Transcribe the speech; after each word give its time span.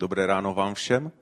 Dobré 0.00 0.26
ráno 0.26 0.54
vám 0.54 0.74
všem. 0.74 1.12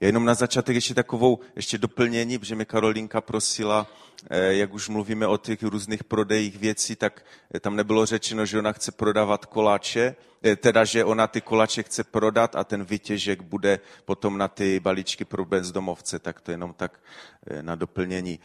Já 0.00 0.06
jenom 0.06 0.24
na 0.24 0.34
začátek 0.34 0.74
ještě 0.74 0.94
takovou 0.94 1.38
ještě 1.56 1.78
doplnění, 1.78 2.38
protože 2.38 2.54
mi 2.54 2.64
Karolinka 2.64 3.20
prosila, 3.20 3.86
eh, 4.30 4.54
jak 4.54 4.74
už 4.74 4.88
mluvíme 4.88 5.26
o 5.26 5.36
těch 5.36 5.62
různých 5.62 6.04
prodejích 6.04 6.58
věcí, 6.58 6.96
tak 6.96 7.24
eh, 7.54 7.60
tam 7.60 7.76
nebylo 7.76 8.06
řečeno, 8.06 8.46
že 8.46 8.58
ona 8.58 8.72
chce 8.72 8.92
prodávat 8.92 9.46
koláče, 9.46 10.16
eh, 10.44 10.56
teda, 10.56 10.84
že 10.84 11.04
ona 11.04 11.26
ty 11.26 11.40
koláče 11.40 11.82
chce 11.82 12.04
prodat 12.04 12.56
a 12.56 12.64
ten 12.64 12.84
vytěžek 12.84 13.42
bude 13.42 13.80
potom 14.04 14.38
na 14.38 14.48
ty 14.48 14.80
balíčky 14.80 15.24
pro 15.24 15.44
bezdomovce, 15.44 16.18
tak 16.18 16.40
to 16.40 16.50
jenom 16.50 16.74
tak 16.74 17.00
na 17.60 17.74
doplnění. 17.74 18.40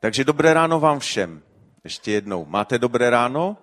Takže 0.00 0.24
dobré 0.24 0.54
ráno 0.54 0.80
vám 0.80 0.98
všem. 0.98 1.42
Ještě 1.84 2.12
jednou. 2.12 2.44
Máte 2.44 2.78
dobré 2.78 3.10
ráno? 3.10 3.56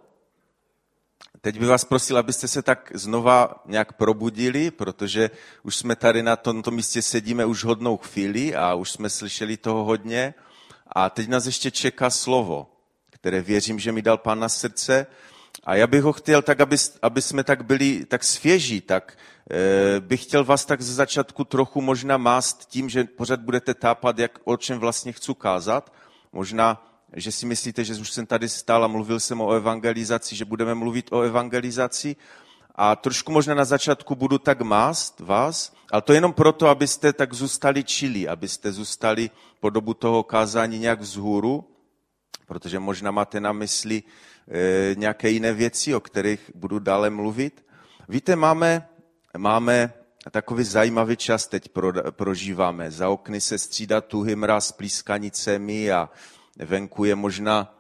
Teď 1.44 1.60
bych 1.60 1.68
vás 1.68 1.86
prosil, 1.86 2.18
abyste 2.18 2.48
se 2.48 2.62
tak 2.62 2.92
znova 2.96 3.64
nějak 3.66 3.94
probudili, 3.94 4.72
protože 4.72 5.30
už 5.64 5.76
jsme 5.76 5.96
tady 5.96 6.24
na 6.24 6.36
tomto 6.36 6.72
místě 6.72 7.02
sedíme 7.02 7.46
už 7.46 7.64
hodnou 7.64 7.98
chvíli 7.98 8.56
a 8.56 8.74
už 8.74 8.92
jsme 8.92 9.10
slyšeli 9.10 9.58
toho 9.58 9.84
hodně. 9.84 10.34
A 10.88 11.10
teď 11.10 11.28
nás 11.28 11.46
ještě 11.46 11.72
čeká 11.72 12.10
slovo, 12.10 12.68
které 13.10 13.42
věřím, 13.42 13.80
že 13.80 13.92
mi 13.92 14.02
dal 14.02 14.18
pán 14.18 14.40
na 14.40 14.50
srdce. 14.50 15.08
A 15.64 15.76
já 15.76 15.88
bych 15.88 16.04
ho 16.04 16.14
chtěl 16.14 16.42
tak, 16.42 16.60
aby, 16.60 16.76
aby 17.02 17.22
jsme 17.22 17.44
tak 17.44 17.66
byli 17.66 18.06
tak 18.06 18.24
svěží, 18.24 18.82
tak 18.82 19.18
e, 19.52 20.00
bych 20.00 20.24
chtěl 20.24 20.46
vás 20.46 20.66
tak 20.66 20.82
ze 20.82 20.94
začátku 20.94 21.44
trochu 21.44 21.82
možná 21.82 22.18
mást 22.18 22.70
tím, 22.70 22.90
že 22.90 23.04
pořád 23.04 23.40
budete 23.40 23.74
tápat, 23.74 24.20
jak, 24.20 24.40
o 24.44 24.58
čem 24.58 24.80
vlastně 24.80 25.12
chci 25.12 25.34
kázat. 25.34 25.94
Možná 26.34 26.91
že 27.14 27.32
si 27.32 27.46
myslíte, 27.46 27.84
že 27.84 27.94
už 27.94 28.12
jsem 28.12 28.26
tady 28.26 28.50
stál 28.50 28.84
a 28.84 28.88
mluvil 28.88 29.20
jsem 29.20 29.42
o 29.42 29.52
evangelizaci, 29.52 30.36
že 30.36 30.46
budeme 30.46 30.76
mluvit 30.76 31.12
o 31.12 31.22
evangelizaci. 31.22 32.16
A 32.76 32.96
trošku 32.96 33.32
možná 33.32 33.56
na 33.56 33.66
začátku 33.66 34.16
budu 34.16 34.38
tak 34.38 34.62
mást 34.62 35.20
vás, 35.20 35.74
ale 35.92 36.02
to 36.02 36.14
jenom 36.14 36.34
proto, 36.34 36.68
abyste 36.68 37.14
tak 37.14 37.34
zůstali 37.34 37.84
čili, 37.84 38.28
abyste 38.28 38.72
zůstali 38.72 39.30
po 39.60 39.70
dobu 39.70 39.94
toho 39.94 40.24
kázání 40.24 40.80
nějak 40.80 41.02
vzhůru, 41.02 41.68
protože 42.48 42.80
možná 42.80 43.12
máte 43.12 43.40
na 43.40 43.52
mysli 43.52 44.04
e, 44.04 44.96
nějaké 44.96 45.30
jiné 45.30 45.54
věci, 45.54 45.96
o 45.96 46.00
kterých 46.00 46.52
budu 46.56 46.80
dále 46.80 47.10
mluvit. 47.10 47.66
Víte, 48.10 48.36
máme, 48.36 48.88
máme 49.38 49.94
takový 50.32 50.64
zajímavý 50.64 51.18
čas 51.18 51.48
teď 51.48 51.70
pro, 51.70 51.94
prožíváme. 52.12 52.92
Za 52.92 53.10
okny 53.10 53.42
se 53.42 53.58
střídá 53.58 54.02
tuhý 54.02 54.36
mraz 54.36 54.72
plískanicemi 54.72 55.92
a 55.92 56.10
venku 56.60 57.04
je 57.04 57.16
možná, 57.16 57.76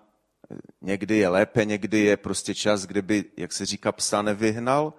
někdy 0.81 1.17
je 1.17 1.29
lépe, 1.29 1.65
někdy 1.65 1.99
je 1.99 2.17
prostě 2.17 2.55
čas, 2.55 2.85
kdyby, 2.85 3.25
jak 3.37 3.53
se 3.53 3.65
říká, 3.65 3.91
psa 3.91 4.21
nevyhnal. 4.21 4.93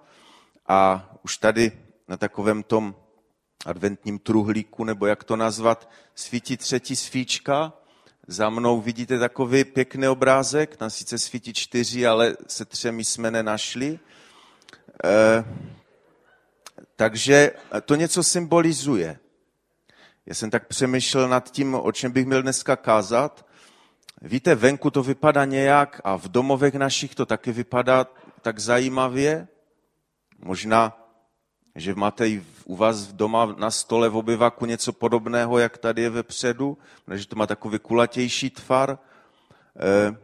A 0.67 1.09
už 1.23 1.37
tady 1.37 1.71
na 2.07 2.17
takovém 2.17 2.63
tom 2.63 2.95
adventním 3.65 4.19
truhlíku, 4.19 4.83
nebo 4.83 5.05
jak 5.05 5.23
to 5.23 5.35
nazvat, 5.35 5.89
svítí 6.15 6.57
třetí 6.57 6.95
svíčka. 6.95 7.73
Za 8.27 8.49
mnou 8.49 8.81
vidíte 8.81 9.19
takový 9.19 9.63
pěkný 9.63 10.07
obrázek, 10.07 10.77
tam 10.77 10.89
sice 10.89 11.17
svítí 11.17 11.53
čtyři, 11.53 12.07
ale 12.07 12.37
se 12.47 12.65
třemi 12.65 13.05
jsme 13.05 13.31
nenašli. 13.31 13.99
E, 15.03 15.45
takže 16.95 17.51
to 17.85 17.95
něco 17.95 18.23
symbolizuje. 18.23 19.19
Já 20.25 20.35
jsem 20.35 20.49
tak 20.49 20.67
přemýšlel 20.67 21.29
nad 21.29 21.51
tím, 21.51 21.75
o 21.75 21.91
čem 21.91 22.11
bych 22.11 22.25
měl 22.25 22.41
dneska 22.41 22.75
kázat 22.75 23.45
Víte, 24.25 24.55
venku 24.55 24.91
to 24.91 25.03
vypadá 25.03 25.45
nějak 25.45 26.01
a 26.03 26.15
v 26.15 26.27
domovech 26.27 26.73
našich 26.73 27.15
to 27.15 27.25
taky 27.25 27.51
vypadá 27.51 28.07
tak 28.41 28.59
zajímavě. 28.59 29.47
Možná, 30.39 31.07
že 31.75 31.95
máte 31.95 32.29
i 32.29 32.43
u 32.65 32.75
vás 32.75 32.97
doma 33.13 33.55
na 33.57 33.71
stole 33.71 34.09
v 34.09 34.15
obyvaku 34.15 34.65
něco 34.65 34.93
podobného, 34.93 35.59
jak 35.59 35.77
tady 35.77 36.01
je 36.01 36.09
vepředu, 36.09 36.77
že 37.13 37.27
to 37.27 37.35
má 37.35 37.47
takový 37.47 37.79
kulatější 37.79 38.49
tvar. 38.49 38.97
E, 39.79 40.15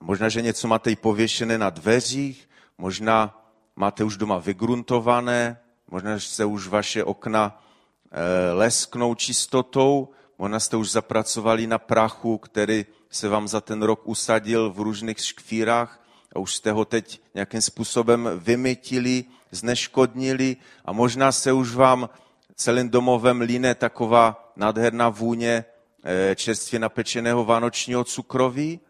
možná, 0.00 0.28
že 0.28 0.42
něco 0.42 0.68
máte 0.68 0.90
i 0.90 0.96
pověšené 0.96 1.58
na 1.58 1.70
dveřích, 1.70 2.48
možná 2.78 3.48
máte 3.76 4.04
už 4.04 4.16
doma 4.16 4.38
vygruntované, 4.38 5.60
možná, 5.90 6.16
že 6.16 6.28
se 6.28 6.44
už 6.44 6.68
vaše 6.68 7.04
okna 7.04 7.64
e, 8.10 8.52
lesknou 8.52 9.14
čistotou, 9.14 10.08
Možná 10.38 10.60
jste 10.60 10.76
už 10.76 10.90
zapracovali 10.90 11.66
na 11.66 11.78
prachu, 11.78 12.38
který 12.38 12.86
se 13.10 13.28
vám 13.28 13.48
za 13.48 13.60
ten 13.60 13.82
rok 13.82 14.00
usadil 14.04 14.70
v 14.70 14.80
různých 14.80 15.20
škvírách 15.20 16.02
a 16.34 16.38
už 16.38 16.54
jste 16.54 16.72
ho 16.72 16.84
teď 16.84 17.20
nějakým 17.34 17.60
způsobem 17.60 18.30
vymytili, 18.34 19.24
zneškodnili 19.50 20.56
a 20.84 20.92
možná 20.92 21.32
se 21.32 21.52
už 21.52 21.74
vám 21.74 22.08
celým 22.54 22.90
domovem 22.90 23.40
líne 23.40 23.74
taková 23.74 24.52
nádherná 24.56 25.08
vůně 25.08 25.64
eh, 26.04 26.36
čerstvě 26.36 26.78
napečeného 26.78 27.44
vánočního 27.44 28.04
cukroví 28.04 28.80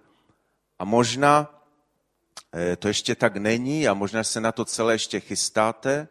a 0.78 0.84
možná 0.84 1.60
eh, 2.54 2.76
to 2.76 2.88
ještě 2.88 3.14
tak 3.14 3.36
není 3.36 3.88
a 3.88 3.94
možná 3.94 4.24
se 4.24 4.40
na 4.40 4.52
to 4.52 4.64
celé 4.64 4.94
ještě 4.94 5.20
chystáte. 5.20 6.08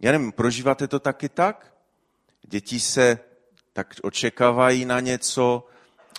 Já 0.00 0.12
nevím, 0.12 0.32
prožíváte 0.32 0.88
to 0.88 1.00
taky 1.00 1.28
tak? 1.28 1.74
Děti 2.42 2.80
se 2.80 3.18
tak 3.80 3.94
očekávají 4.02 4.84
na 4.84 5.00
něco 5.00 5.66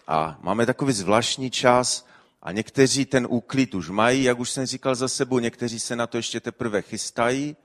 a 0.07 0.38
máme 0.41 0.66
takový 0.66 0.94
zvláštní 0.94 1.51
čas 1.51 2.07
a 2.41 2.51
někteří 2.51 3.05
ten 3.05 3.27
úklid 3.29 3.75
už 3.75 3.89
mají, 3.89 4.23
jak 4.23 4.39
už 4.39 4.49
jsem 4.49 4.66
říkal 4.66 4.95
za 4.95 5.07
sebou, 5.07 5.39
někteří 5.39 5.79
se 5.79 5.95
na 5.95 6.07
to 6.07 6.17
ještě 6.17 6.39
teprve 6.39 6.81
chystají, 6.81 7.55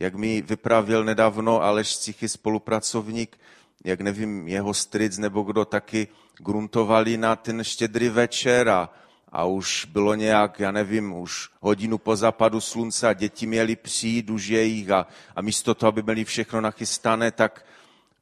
jak 0.00 0.14
mi 0.14 0.42
vyprávěl 0.42 1.04
nedávno 1.04 1.62
Aleš 1.62 1.98
Cichy, 1.98 2.28
spolupracovník, 2.28 3.36
jak 3.84 4.00
nevím, 4.00 4.48
jeho 4.48 4.74
stric 4.74 5.18
nebo 5.18 5.42
kdo 5.42 5.64
taky 5.64 6.08
gruntovali 6.38 7.16
na 7.16 7.36
ten 7.36 7.64
štědrý 7.64 8.08
večer 8.08 8.68
a, 8.68 8.90
a 9.28 9.44
už 9.44 9.84
bylo 9.84 10.14
nějak, 10.14 10.60
já 10.60 10.70
nevím, 10.70 11.12
už 11.12 11.48
hodinu 11.60 11.98
po 11.98 12.16
západu 12.16 12.60
slunce 12.60 13.08
a 13.08 13.12
děti 13.12 13.46
měly 13.46 13.76
přijít 13.76 14.30
už 14.30 14.46
jejich 14.46 14.90
a, 14.90 15.06
a 15.36 15.42
místo 15.42 15.74
toho, 15.74 15.88
aby 15.88 16.02
měli 16.02 16.24
všechno 16.24 16.60
nachystané, 16.60 17.30
tak 17.30 17.64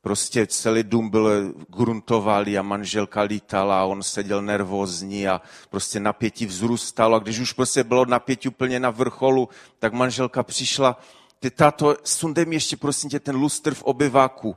Prostě 0.06 0.46
celý 0.46 0.82
dům 0.82 1.10
byl 1.10 1.54
gruntovalý 1.68 2.58
a 2.58 2.62
manželka 2.62 3.22
lítala 3.22 3.80
a 3.80 3.84
on 3.84 4.02
seděl 4.02 4.42
nervózní 4.42 5.28
a 5.28 5.40
prostě 5.70 6.00
napětí 6.00 6.46
vzrůstalo. 6.46 7.16
A 7.16 7.18
když 7.18 7.38
už 7.38 7.52
prostě 7.52 7.84
bylo 7.84 8.04
napětí 8.04 8.48
úplně 8.48 8.80
na 8.80 8.90
vrcholu, 8.90 9.48
tak 9.78 9.92
manželka 9.92 10.42
přišla, 10.42 11.00
ty 11.38 11.50
táto, 11.50 11.96
sundej 12.04 12.44
mi 12.44 12.54
ještě 12.54 12.76
prosím 12.76 13.10
tě 13.10 13.20
ten 13.20 13.36
lustr 13.36 13.74
v 13.74 13.82
obyváku, 13.82 14.56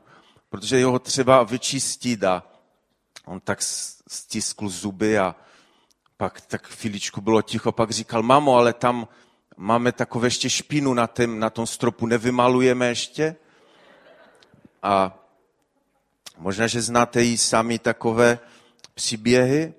protože 0.50 0.78
jeho 0.78 1.00
třeba 1.00 1.44
vyčistit 1.44 2.24
a 2.24 2.44
on 3.26 3.40
tak 3.40 3.62
stiskl 4.08 4.70
zuby 4.70 5.20
a 5.20 5.36
pak 6.18 6.42
tak 6.42 6.68
chvíličku 6.68 7.22
bylo 7.22 7.42
ticho, 7.42 7.72
pak 7.72 7.92
říkal, 7.92 8.24
mamo, 8.24 8.56
ale 8.56 8.74
tam 8.74 9.08
máme 9.58 9.92
takové 9.92 10.28
ještě 10.28 10.50
špínu 10.50 10.94
na, 10.94 11.08
tém, 11.08 11.40
na 11.40 11.50
tom 11.50 11.68
stropu, 11.68 12.08
nevymalujeme 12.08 12.88
ještě? 12.88 13.36
A 14.84 15.19
Možná, 16.40 16.68
že 16.68 16.82
znáte 16.82 17.26
i 17.26 17.38
sami 17.38 17.80
takové 17.80 18.40
příběhy. 18.94 19.74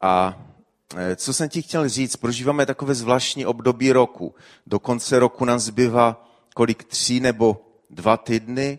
A 0.00 0.42
e, 0.96 1.16
co 1.16 1.32
jsem 1.32 1.48
ti 1.48 1.62
chtěl 1.62 1.88
říct, 1.88 2.16
prožíváme 2.16 2.66
takové 2.66 2.94
zvláštní 2.94 3.46
období 3.46 3.92
roku. 3.92 4.34
Do 4.66 4.78
konce 4.78 5.18
roku 5.18 5.44
nám 5.44 5.58
zbývá 5.58 6.28
kolik 6.54 6.84
tři 6.84 7.20
nebo 7.20 7.66
dva 7.90 8.16
týdny 8.16 8.78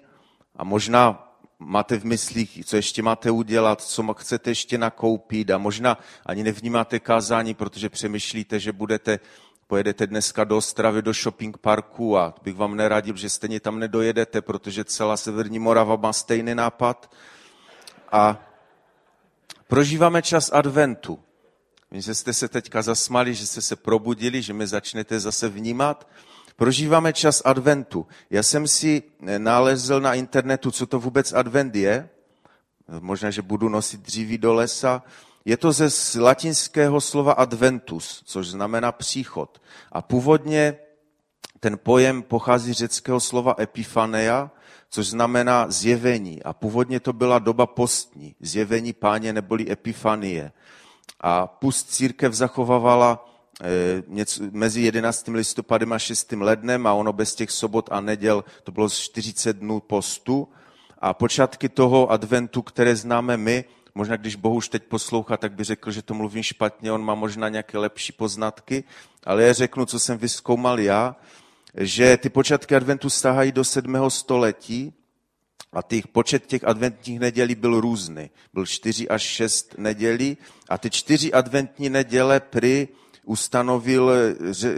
a 0.56 0.64
možná 0.64 1.34
máte 1.60 1.98
v 2.00 2.06
myslích, 2.06 2.66
co 2.66 2.76
ještě 2.76 3.02
máte 3.02 3.32
udělat, 3.32 3.82
co 3.82 4.14
chcete 4.14 4.52
ještě 4.52 4.78
nakoupit 4.78 5.52
a 5.52 5.58
možná 5.58 5.98
ani 6.26 6.44
nevnímáte 6.44 7.00
kázání, 7.00 7.54
protože 7.54 7.90
přemýšlíte, 7.90 8.60
že 8.60 8.72
budete 8.72 9.20
pojedete 9.70 10.08
dneska 10.08 10.44
do 10.44 10.58
Ostravy, 10.58 11.02
do 11.02 11.14
shopping 11.14 11.58
parku 11.58 12.18
a 12.18 12.34
bych 12.42 12.56
vám 12.56 12.76
neradil, 12.76 13.16
že 13.16 13.30
stejně 13.30 13.60
tam 13.60 13.80
nedojedete, 13.80 14.42
protože 14.42 14.84
celá 14.84 15.18
Severní 15.18 15.60
Morava 15.60 15.96
má 15.96 16.14
stejný 16.14 16.56
nápad. 16.56 17.16
A 18.12 18.50
prožíváme 19.68 20.22
čas 20.22 20.50
adventu. 20.54 21.20
Vím, 21.92 22.02
že 22.02 22.16
jste 22.16 22.34
se 22.34 22.48
teďka 22.48 22.82
zasmali, 22.82 23.36
že 23.36 23.48
jste 23.48 23.62
se 23.62 23.76
probudili, 23.76 24.42
že 24.42 24.54
mě 24.54 24.68
začnete 24.68 25.20
zase 25.20 25.50
vnímat. 25.50 26.08
Prožíváme 26.56 27.14
čas 27.14 27.42
adventu. 27.46 28.08
Já 28.30 28.44
jsem 28.44 28.68
si 28.68 29.04
nalezl 29.38 30.02
na 30.02 30.14
internetu, 30.14 30.72
co 30.72 30.86
to 30.86 31.00
vůbec 31.00 31.34
advent 31.34 31.76
je. 31.76 32.10
Možná, 33.00 33.32
že 33.32 33.42
budu 33.42 33.70
nosit 33.70 34.02
dříví 34.02 34.38
do 34.38 34.54
lesa. 34.54 35.04
Je 35.46 35.58
to 35.58 35.72
ze 35.72 35.90
latinského 36.20 37.02
slova 37.02 37.34
adventus, 37.34 38.22
což 38.26 38.48
znamená 38.48 38.92
příchod. 38.92 39.62
A 39.92 40.02
původně 40.02 40.78
ten 41.60 41.78
pojem 41.84 42.24
pochází 42.24 42.74
z 42.74 42.78
řeckého 42.78 43.20
slova 43.20 43.56
epifaneia, 43.60 44.52
což 44.90 45.08
znamená 45.08 45.66
zjevení. 45.72 46.44
A 46.44 46.54
původně 46.54 47.00
to 47.00 47.14
byla 47.14 47.40
doba 47.40 47.66
postní, 47.66 48.36
zjevení 48.40 48.94
páně 48.94 49.34
neboli 49.34 49.72
epifanie. 49.72 50.52
A 51.22 51.48
pust 51.48 51.90
církev 51.90 52.34
zachovávala 52.34 53.30
eh, 53.64 54.26
mezi 54.52 54.82
11. 54.82 55.28
listopadem 55.28 55.94
a 55.94 56.00
6. 56.00 56.32
lednem 56.32 56.88
a 56.88 56.94
ono 56.94 57.14
bez 57.14 57.36
těch 57.36 57.52
sobot 57.52 57.90
a 57.92 58.02
neděl 58.02 58.44
to 58.64 58.72
bylo 58.72 58.90
40 58.90 59.58
dnů 59.58 59.80
postu. 59.80 60.48
A 61.02 61.14
počátky 61.14 61.70
toho 61.70 62.12
adventu, 62.12 62.62
které 62.62 62.96
známe 62.96 63.38
my, 63.38 63.66
možná 63.96 64.18
když 64.18 64.36
Bohuž 64.36 64.70
teď 64.70 64.84
poslouchá, 64.84 65.38
tak 65.38 65.54
by 65.54 65.64
řekl, 65.64 65.92
že 65.92 66.02
to 66.02 66.14
mluvím 66.14 66.44
špatně, 66.44 66.92
on 66.92 67.06
má 67.06 67.16
možná 67.16 67.50
nějaké 67.50 67.78
lepší 67.78 68.12
poznatky, 68.12 68.84
ale 69.24 69.44
já 69.44 69.54
řeknu, 69.54 69.86
co 69.86 70.00
jsem 70.00 70.18
vyskoumal 70.18 70.80
já, 70.80 71.16
že 71.78 72.18
ty 72.18 72.30
počátky 72.30 72.76
adventu 72.76 73.10
stahají 73.10 73.52
do 73.52 73.64
7. 73.64 74.10
století 74.10 74.94
a 75.74 75.82
těch, 75.82 76.08
počet 76.08 76.46
těch 76.46 76.64
adventních 76.64 77.20
nedělí 77.20 77.56
byl 77.56 77.82
různý. 77.82 78.30
Byl 78.54 78.66
4 78.66 79.10
až 79.10 79.22
6 79.22 79.76
nedělí 79.78 80.38
a 80.70 80.78
ty 80.78 80.90
čtyři 80.90 81.34
adventní 81.34 81.90
neděle 81.90 82.40
prý 82.40 82.88
ustanovil 83.24 84.12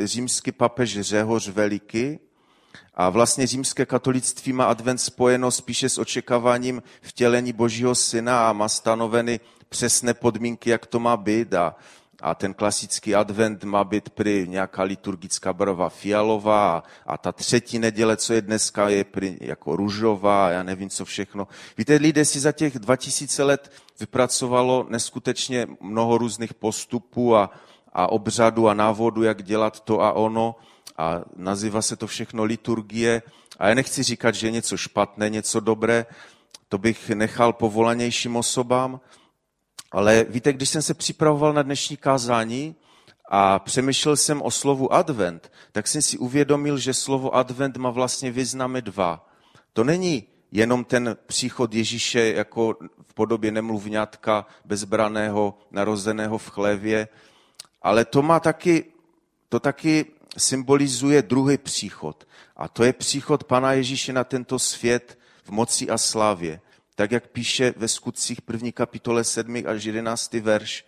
římský 0.04 0.52
papež 0.52 1.02
Řehoř 1.02 1.48
Veliký, 1.48 2.20
a 2.94 3.10
vlastně 3.10 3.48
římské 3.48 3.86
katolictví 3.86 4.54
má 4.54 4.66
advent 4.66 4.98
spojeno 4.98 5.52
spíše 5.52 5.90
s 5.90 5.98
očekáváním 5.98 6.84
vtělení 7.02 7.54
Božího 7.54 7.96
syna 7.96 8.50
a 8.50 8.54
má 8.54 8.70
stanoveny 8.70 9.40
přesné 9.70 10.14
podmínky, 10.14 10.70
jak 10.70 10.86
to 10.86 11.00
má 11.00 11.18
být. 11.18 11.54
A, 11.54 11.76
a 12.22 12.36
ten 12.36 12.54
klasický 12.54 13.16
advent 13.16 13.64
má 13.64 13.84
být 13.84 14.10
prý 14.10 14.46
nějaká 14.48 14.84
liturgická 14.84 15.54
barva 15.54 15.90
fialová 15.90 16.78
a, 16.78 16.84
a 17.06 17.18
ta 17.18 17.32
třetí 17.32 17.80
neděle, 17.80 18.18
co 18.18 18.34
je 18.34 18.42
dneska, 18.42 18.90
je 18.90 19.04
prý 19.04 19.38
jako 19.42 19.76
růžová 19.76 20.50
já 20.50 20.64
nevím, 20.64 20.90
co 20.90 21.06
všechno. 21.06 21.48
Víte, 21.78 21.96
lidé 21.96 22.26
si 22.26 22.40
za 22.40 22.52
těch 22.52 22.80
2000 22.80 23.44
let 23.44 23.72
vypracovalo 24.00 24.86
neskutečně 24.90 25.68
mnoho 25.80 26.18
různých 26.18 26.54
postupů 26.54 27.36
a, 27.36 27.50
a 27.94 28.12
obřadu 28.12 28.68
a 28.68 28.74
návodu, 28.74 29.24
jak 29.24 29.44
dělat 29.44 29.80
to 29.80 30.02
a 30.02 30.14
ono 30.14 30.56
a 31.02 31.24
nazývá 31.36 31.82
se 31.82 31.96
to 31.96 32.08
všechno 32.08 32.44
liturgie. 32.44 33.22
A 33.60 33.68
já 33.68 33.74
nechci 33.74 34.04
říkat, 34.04 34.36
že 34.36 34.48
je 34.48 34.52
něco 34.52 34.78
špatné, 34.78 35.30
něco 35.30 35.60
dobré, 35.60 36.06
to 36.70 36.78
bych 36.78 37.10
nechal 37.10 37.54
povolanějším 37.54 38.36
osobám, 38.36 39.00
ale 39.92 40.26
víte, 40.30 40.54
když 40.54 40.70
jsem 40.70 40.82
se 40.82 40.94
připravoval 40.94 41.54
na 41.54 41.62
dnešní 41.62 41.98
kázání 41.98 42.76
a 43.30 43.60
přemýšlel 43.60 44.16
jsem 44.16 44.42
o 44.42 44.52
slovu 44.52 44.94
advent, 44.94 45.52
tak 45.72 45.88
jsem 45.88 46.02
si 46.02 46.18
uvědomil, 46.18 46.78
že 46.78 46.94
slovo 46.94 47.36
advent 47.36 47.78
má 47.78 47.90
vlastně 47.90 48.32
významy 48.32 48.82
dva. 48.82 49.30
To 49.74 49.84
není 49.84 50.24
jenom 50.52 50.84
ten 50.84 51.18
příchod 51.26 51.74
Ježíše 51.74 52.34
jako 52.34 52.78
v 53.08 53.14
podobě 53.14 53.52
nemluvňátka 53.52 54.46
bezbraného, 54.66 55.58
narozeného 55.72 56.38
v 56.38 56.50
chlevě, 56.50 57.08
ale 57.82 58.06
to 58.06 58.22
má 58.22 58.40
taky, 58.40 58.86
to 59.50 59.60
taky 59.60 60.06
symbolizuje 60.38 61.22
druhý 61.22 61.58
příchod. 61.58 62.28
A 62.56 62.68
to 62.68 62.84
je 62.84 62.94
příchod 62.94 63.44
Pana 63.44 63.74
Ježíše 63.74 64.14
na 64.14 64.24
tento 64.24 64.60
svět 64.60 65.20
v 65.44 65.50
moci 65.50 65.90
a 65.90 65.98
slávě. 65.98 66.62
Tak, 66.96 67.12
jak 67.12 67.28
píše 67.28 67.74
ve 67.78 67.88
skutcích 67.88 68.42
první 68.42 68.72
kapitole 68.72 69.24
7 69.24 69.64
až 69.66 69.84
11. 69.84 70.34
verš. 70.34 70.86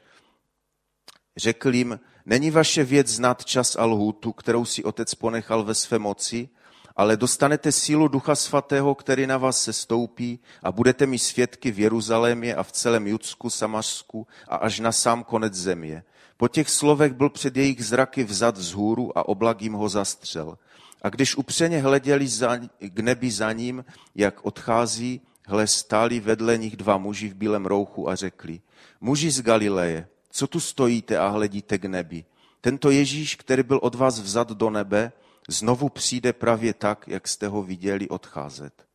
Řekl 1.37 1.75
jim, 1.75 1.99
není 2.25 2.51
vaše 2.51 2.83
věc 2.83 3.07
znát 3.07 3.45
čas 3.45 3.75
a 3.75 3.85
lhůtu, 3.85 4.31
kterou 4.31 4.65
si 4.65 4.83
otec 4.83 5.15
ponechal 5.15 5.63
ve 5.63 5.73
své 5.73 5.99
moci, 5.99 6.49
ale 6.95 7.17
dostanete 7.17 7.71
sílu 7.71 8.07
Ducha 8.07 8.35
Svatého, 8.35 8.95
který 8.95 9.27
na 9.27 9.37
vás 9.37 9.63
se 9.63 9.73
stoupí 9.73 10.39
a 10.63 10.71
budete 10.71 11.05
mi 11.05 11.19
svědky 11.19 11.71
v 11.71 11.79
Jeruzalémě 11.79 12.55
a 12.55 12.63
v 12.63 12.71
celém 12.71 13.07
Judsku, 13.07 13.49
Samařsku 13.49 14.27
a 14.47 14.55
až 14.55 14.79
na 14.79 14.91
sám 14.91 15.23
konec 15.23 15.53
země. 15.53 16.03
Po 16.37 16.47
těch 16.47 16.69
slovech 16.69 17.13
byl 17.13 17.29
před 17.29 17.57
jejich 17.57 17.85
zraky 17.85 18.23
vzad 18.23 18.57
vzhůru 18.57 19.17
a 19.17 19.27
oblak 19.27 19.61
jim 19.61 19.73
ho 19.73 19.89
zastřel. 19.89 20.57
A 21.01 21.09
když 21.09 21.35
upřeně 21.35 21.81
hleděli 21.81 22.27
za, 22.27 22.57
k 22.79 22.99
nebi 22.99 23.31
za 23.31 23.51
ním, 23.51 23.85
jak 24.15 24.45
odchází, 24.45 25.21
hle 25.45 25.67
stáli 25.67 26.19
vedle 26.19 26.57
nich 26.57 26.77
dva 26.77 26.97
muži 26.97 27.29
v 27.29 27.33
bílém 27.33 27.65
rouchu 27.65 28.09
a 28.09 28.15
řekli, 28.15 28.61
muži 29.01 29.31
z 29.31 29.41
Galileje, 29.41 30.07
co 30.29 30.47
tu 30.47 30.59
stojíte 30.59 31.17
a 31.17 31.27
hledíte 31.27 31.77
k 31.77 31.85
nebi? 31.85 32.25
Tento 32.61 32.91
Ježíš, 32.91 33.35
který 33.35 33.63
byl 33.63 33.79
od 33.81 33.95
vás 33.95 34.19
vzad 34.19 34.51
do 34.51 34.69
nebe, 34.69 35.11
znovu 35.49 35.89
přijde 35.89 36.33
právě 36.33 36.73
tak, 36.73 37.07
jak 37.07 37.27
jste 37.27 37.47
ho 37.47 37.63
viděli 37.63 38.09
odcházet. 38.09 38.85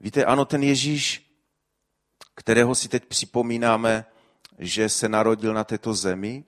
Víte, 0.00 0.24
ano, 0.24 0.44
ten 0.44 0.62
Ježíš, 0.62 1.32
kterého 2.34 2.74
si 2.74 2.88
teď 2.88 3.04
připomínáme, 3.04 4.04
že 4.60 4.88
se 4.88 5.08
narodil 5.08 5.54
na 5.54 5.64
této 5.64 5.94
zemi, 5.94 6.44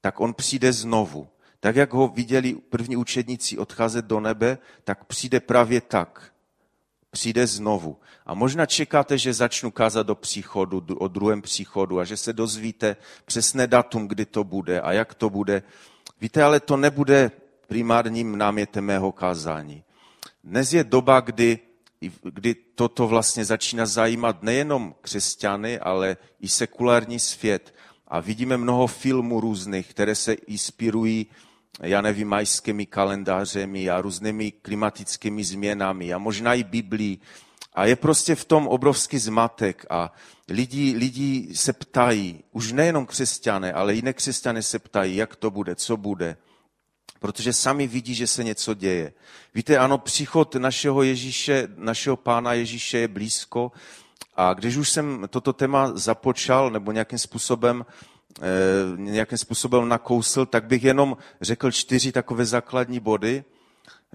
tak 0.00 0.20
on 0.20 0.34
přijde 0.34 0.72
znovu. 0.72 1.28
Tak, 1.60 1.76
jak 1.76 1.92
ho 1.92 2.08
viděli 2.08 2.54
první 2.54 2.96
učedníci 2.96 3.58
odcházet 3.58 4.04
do 4.04 4.20
nebe, 4.20 4.58
tak 4.84 5.04
přijde 5.04 5.40
právě 5.40 5.80
tak. 5.80 6.32
Přijde 7.10 7.46
znovu. 7.46 7.96
A 8.26 8.34
možná 8.34 8.66
čekáte, 8.66 9.18
že 9.18 9.34
začnu 9.34 9.70
kázat 9.70 10.06
do 10.06 10.14
příchodu, 10.14 10.82
o 10.98 11.08
druhém 11.08 11.42
příchodu 11.42 12.00
a 12.00 12.04
že 12.04 12.16
se 12.16 12.32
dozvíte 12.32 12.96
přesné 13.24 13.66
datum, 13.66 14.08
kdy 14.08 14.26
to 14.26 14.44
bude 14.44 14.80
a 14.80 14.92
jak 14.92 15.14
to 15.14 15.30
bude. 15.30 15.62
Víte, 16.20 16.42
ale 16.42 16.60
to 16.60 16.76
nebude 16.76 17.30
primárním 17.66 18.38
námětem 18.38 18.84
mého 18.84 19.12
kázání. 19.12 19.84
Dnes 20.44 20.72
je 20.72 20.84
doba, 20.84 21.20
kdy 21.20 21.58
kdy 22.22 22.54
toto 22.54 23.08
vlastně 23.08 23.44
začíná 23.44 23.86
zajímat 23.86 24.42
nejenom 24.42 24.94
křesťany, 25.00 25.78
ale 25.78 26.16
i 26.40 26.48
sekulární 26.48 27.20
svět. 27.20 27.74
A 28.08 28.20
vidíme 28.20 28.56
mnoho 28.56 28.86
filmů 28.86 29.40
různých, 29.40 29.90
které 29.90 30.14
se 30.14 30.32
inspirují, 30.32 31.26
já 31.82 32.00
nevím, 32.00 32.28
majskými 32.28 32.86
kalendářemi 32.86 33.90
a 33.90 34.00
různými 34.00 34.52
klimatickými 34.52 35.44
změnami 35.44 36.14
a 36.14 36.18
možná 36.18 36.54
i 36.54 36.64
Biblí. 36.64 37.20
A 37.74 37.86
je 37.86 37.96
prostě 37.96 38.34
v 38.34 38.44
tom 38.44 38.68
obrovský 38.68 39.18
zmatek 39.18 39.86
a 39.90 40.12
lidi, 40.48 40.94
lidi 40.96 41.48
se 41.54 41.72
ptají, 41.72 42.44
už 42.52 42.72
nejenom 42.72 43.06
křesťané, 43.06 43.72
ale 43.72 43.94
i 43.94 44.02
nekřesťané 44.02 44.62
se 44.62 44.78
ptají, 44.78 45.16
jak 45.16 45.36
to 45.36 45.50
bude, 45.50 45.74
co 45.74 45.96
bude 45.96 46.36
protože 47.24 47.52
sami 47.52 47.86
vidí, 47.86 48.14
že 48.14 48.26
se 48.26 48.44
něco 48.44 48.74
děje. 48.74 49.12
Víte, 49.54 49.78
ano, 49.78 49.98
příchod 49.98 50.54
našeho 50.54 51.02
Ježíše, 51.02 51.68
našeho 51.76 52.16
pána 52.16 52.52
Ježíše 52.52 52.98
je 52.98 53.08
blízko 53.08 53.72
a 54.36 54.54
když 54.54 54.76
už 54.76 54.90
jsem 54.90 55.26
toto 55.30 55.52
téma 55.52 55.96
započal 55.96 56.70
nebo 56.70 56.92
nějakým 56.92 57.18
způsobem 57.18 57.86
eh, 58.40 58.42
nějakým 58.96 59.38
způsobem 59.38 59.88
nakousl, 59.88 60.46
tak 60.46 60.64
bych 60.64 60.84
jenom 60.84 61.16
řekl 61.40 61.70
čtyři 61.70 62.12
takové 62.12 62.44
základní 62.44 63.00
body. 63.00 63.44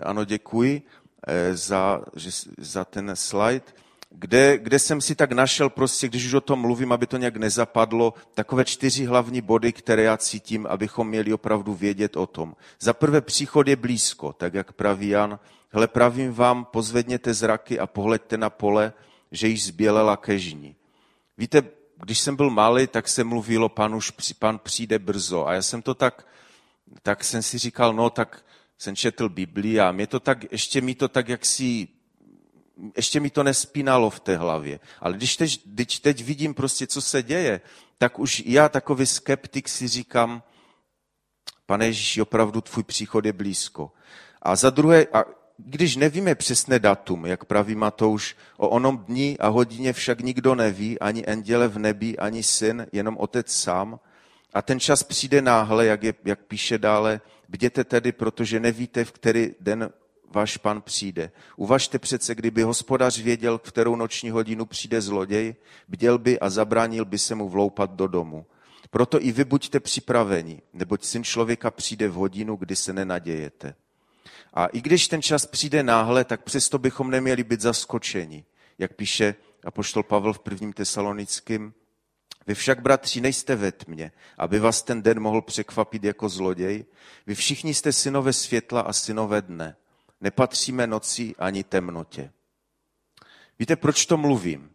Ano, 0.03 0.25
děkuji 0.25 0.81
eh, 1.27 1.55
za, 1.55 2.01
za 2.57 2.85
ten 2.85 3.11
slide 3.15 3.65
kde, 4.09 4.57
kde 4.57 4.79
jsem 4.79 5.01
si 5.01 5.15
tak 5.15 5.31
našel 5.31 5.69
prostě, 5.69 6.07
když 6.07 6.25
už 6.25 6.33
o 6.33 6.41
tom 6.41 6.59
mluvím, 6.59 6.91
aby 6.91 7.07
to 7.07 7.17
nějak 7.17 7.37
nezapadlo, 7.37 8.13
takové 8.33 8.65
čtyři 8.65 9.05
hlavní 9.05 9.41
body, 9.41 9.73
které 9.73 10.03
já 10.03 10.17
cítím, 10.17 10.67
abychom 10.69 11.07
měli 11.07 11.33
opravdu 11.33 11.73
vědět 11.73 12.17
o 12.17 12.27
tom. 12.27 12.55
Za 12.79 12.93
prvé 12.93 13.21
příchod 13.21 13.67
je 13.67 13.75
blízko, 13.75 14.33
tak 14.33 14.53
jak 14.53 14.73
praví 14.73 15.07
Jan. 15.07 15.39
Hle, 15.69 15.87
pravím 15.87 16.33
vám, 16.33 16.65
pozvedněte 16.65 17.33
zraky 17.33 17.79
a 17.79 17.87
pohleďte 17.87 18.37
na 18.37 18.49
pole, 18.49 18.93
že 19.31 19.47
již 19.47 19.65
zbělela 19.65 20.17
kežní. 20.17 20.75
Víte, 21.37 21.63
když 21.95 22.19
jsem 22.19 22.35
byl 22.35 22.49
malý, 22.49 22.87
tak 22.87 23.07
se 23.07 23.23
mluvilo, 23.23 23.69
pan 23.69 23.95
už 23.95 24.11
pan 24.39 24.59
přijde 24.59 24.99
brzo. 24.99 25.47
A 25.47 25.53
já 25.53 25.61
jsem 25.61 25.81
to 25.81 25.93
tak, 25.93 26.27
tak 27.01 27.23
jsem 27.23 27.41
si 27.41 27.57
říkal, 27.57 27.93
no 27.93 28.09
tak 28.09 28.45
jsem 28.77 28.95
četl 28.95 29.29
Biblii 29.29 29.79
a 29.79 29.91
mě 29.91 30.07
to 30.07 30.19
tak, 30.19 30.51
ještě 30.51 30.81
mi 30.81 30.95
to 30.95 31.07
tak 31.07 31.29
jak 31.29 31.45
si 31.45 31.87
ještě 32.95 33.19
mi 33.19 33.29
to 33.29 33.43
nespínalo 33.43 34.09
v 34.09 34.19
té 34.19 34.37
hlavě. 34.37 34.79
Ale 34.99 35.13
když 35.13 35.37
teď, 35.37 35.61
když 35.65 35.99
teď 35.99 36.23
vidím 36.23 36.53
prostě, 36.53 36.87
co 36.87 37.01
se 37.01 37.23
děje, 37.23 37.61
tak 37.97 38.19
už 38.19 38.43
já 38.45 38.69
takový 38.69 39.05
skeptik 39.05 39.69
si 39.69 39.87
říkám, 39.87 40.43
pane 41.65 41.85
Ježíši, 41.85 42.21
opravdu 42.21 42.61
tvůj 42.61 42.83
příchod 42.83 43.25
je 43.25 43.33
blízko. 43.33 43.91
A 44.41 44.55
za 44.55 44.69
druhé, 44.69 45.07
a 45.13 45.25
když 45.57 45.95
nevíme 45.95 46.35
přesné 46.35 46.79
datum, 46.79 47.25
jak 47.25 47.45
praví 47.45 47.75
Matouš, 47.75 48.35
o 48.57 48.69
onom 48.69 48.97
dní 48.97 49.39
a 49.39 49.47
hodině 49.47 49.93
však 49.93 50.21
nikdo 50.21 50.55
neví, 50.55 50.99
ani 50.99 51.25
anděle 51.25 51.67
v 51.67 51.79
nebi, 51.79 52.17
ani 52.17 52.43
syn, 52.43 52.87
jenom 52.91 53.17
otec 53.17 53.51
sám. 53.51 53.99
A 54.53 54.61
ten 54.61 54.79
čas 54.79 55.03
přijde 55.03 55.41
náhle, 55.41 55.85
jak, 55.85 56.03
je, 56.03 56.13
jak 56.25 56.39
píše 56.39 56.77
dále, 56.77 57.21
bděte 57.49 57.83
tedy, 57.83 58.11
protože 58.11 58.59
nevíte, 58.59 59.05
v 59.05 59.11
který 59.11 59.51
den 59.59 59.89
váš 60.31 60.57
pan 60.57 60.81
přijde. 60.81 61.31
Uvažte 61.55 61.99
přece, 61.99 62.35
kdyby 62.35 62.63
hospodař 62.63 63.19
věděl, 63.19 63.57
kterou 63.57 63.95
noční 63.95 64.29
hodinu 64.29 64.65
přijde 64.65 65.01
zloděj, 65.01 65.55
bděl 65.87 66.17
by 66.17 66.39
a 66.39 66.49
zabránil 66.49 67.05
by 67.05 67.17
se 67.17 67.35
mu 67.35 67.49
vloupat 67.49 67.91
do 67.91 68.07
domu. 68.07 68.45
Proto 68.89 69.23
i 69.23 69.31
vy 69.31 69.45
buďte 69.45 69.79
připraveni, 69.79 70.61
neboť 70.73 71.03
syn 71.03 71.23
člověka 71.23 71.71
přijde 71.71 72.07
v 72.07 72.13
hodinu, 72.13 72.55
kdy 72.55 72.75
se 72.75 72.93
nenadějete. 72.93 73.75
A 74.53 74.65
i 74.65 74.81
když 74.81 75.07
ten 75.07 75.21
čas 75.21 75.45
přijde 75.45 75.83
náhle, 75.83 76.25
tak 76.25 76.43
přesto 76.43 76.77
bychom 76.77 77.11
neměli 77.11 77.43
být 77.43 77.61
zaskočeni, 77.61 78.45
jak 78.77 78.93
píše 78.93 79.35
apoštol 79.65 80.03
Pavel 80.03 80.33
v 80.33 80.39
prvním 80.39 80.73
tesalonickém 80.73 81.73
Vy 82.49 82.55
však, 82.55 82.81
bratři, 82.81 83.21
nejste 83.21 83.55
ve 83.55 83.71
tmě, 83.71 84.11
aby 84.37 84.59
vás 84.59 84.81
ten 84.81 85.01
den 85.01 85.19
mohl 85.19 85.41
překvapit 85.41 86.03
jako 86.03 86.29
zloděj. 86.29 86.85
Vy 87.27 87.35
všichni 87.35 87.73
jste 87.73 87.93
synové 87.93 88.33
světla 88.33 88.81
a 88.81 88.93
synové 88.93 89.41
dne. 89.41 89.75
Nepatříme 90.21 90.87
noci 90.87 91.35
ani 91.39 91.63
temnotě. 91.63 92.31
Víte, 93.59 93.75
proč 93.75 94.05
to 94.05 94.17
mluvím? 94.17 94.71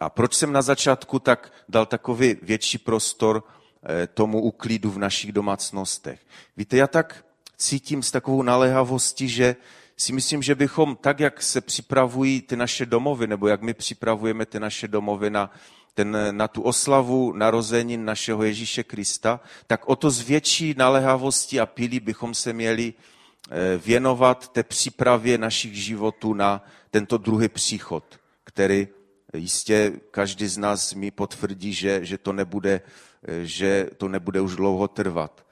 A 0.00 0.10
proč 0.10 0.34
jsem 0.34 0.52
na 0.52 0.62
začátku 0.62 1.18
tak 1.18 1.52
dal 1.68 1.86
takový 1.86 2.36
větší 2.42 2.78
prostor 2.78 3.44
eh, 3.82 4.06
tomu 4.06 4.42
uklidu 4.42 4.90
v 4.90 4.98
našich 4.98 5.32
domácnostech? 5.32 6.20
Víte, 6.56 6.76
já 6.76 6.86
tak 6.86 7.24
cítím 7.56 8.02
s 8.02 8.10
takovou 8.10 8.42
naléhavostí, 8.42 9.28
že 9.28 9.56
si 9.96 10.12
myslím, 10.12 10.42
že 10.42 10.54
bychom 10.54 10.96
tak, 10.96 11.20
jak 11.20 11.42
se 11.42 11.60
připravují 11.60 12.42
ty 12.42 12.56
naše 12.56 12.86
domovy, 12.86 13.26
nebo 13.26 13.48
jak 13.48 13.62
my 13.62 13.74
připravujeme 13.74 14.46
ty 14.46 14.60
naše 14.60 14.88
domovy 14.88 15.30
na, 15.30 15.50
ten, 15.94 16.18
na 16.30 16.48
tu 16.48 16.62
oslavu 16.62 17.32
narozenin 17.32 18.04
našeho 18.04 18.42
Ježíše 18.42 18.82
Krista, 18.82 19.40
tak 19.66 19.88
o 19.88 19.96
to 19.96 20.10
z 20.10 20.20
větší 20.20 20.74
naléhavosti 20.78 21.60
a 21.60 21.66
pílí 21.66 22.00
bychom 22.00 22.34
se 22.34 22.52
měli 22.52 22.94
věnovat 23.84 24.48
té 24.48 24.62
přípravě 24.62 25.38
našich 25.38 25.84
životů 25.84 26.34
na 26.34 26.64
tento 26.90 27.18
druhý 27.18 27.48
příchod, 27.48 28.20
který 28.44 28.88
jistě 29.36 29.92
každý 30.10 30.46
z 30.46 30.58
nás 30.58 30.94
mi 30.94 31.10
potvrdí, 31.10 31.72
že, 31.72 32.04
že, 32.04 32.18
to 32.18 32.32
nebude, 32.32 32.80
eh, 33.28 33.44
že 33.44 33.90
to 33.96 34.08
nebude 34.08 34.40
už 34.40 34.56
dlouho 34.56 34.88
trvat. 34.88 35.46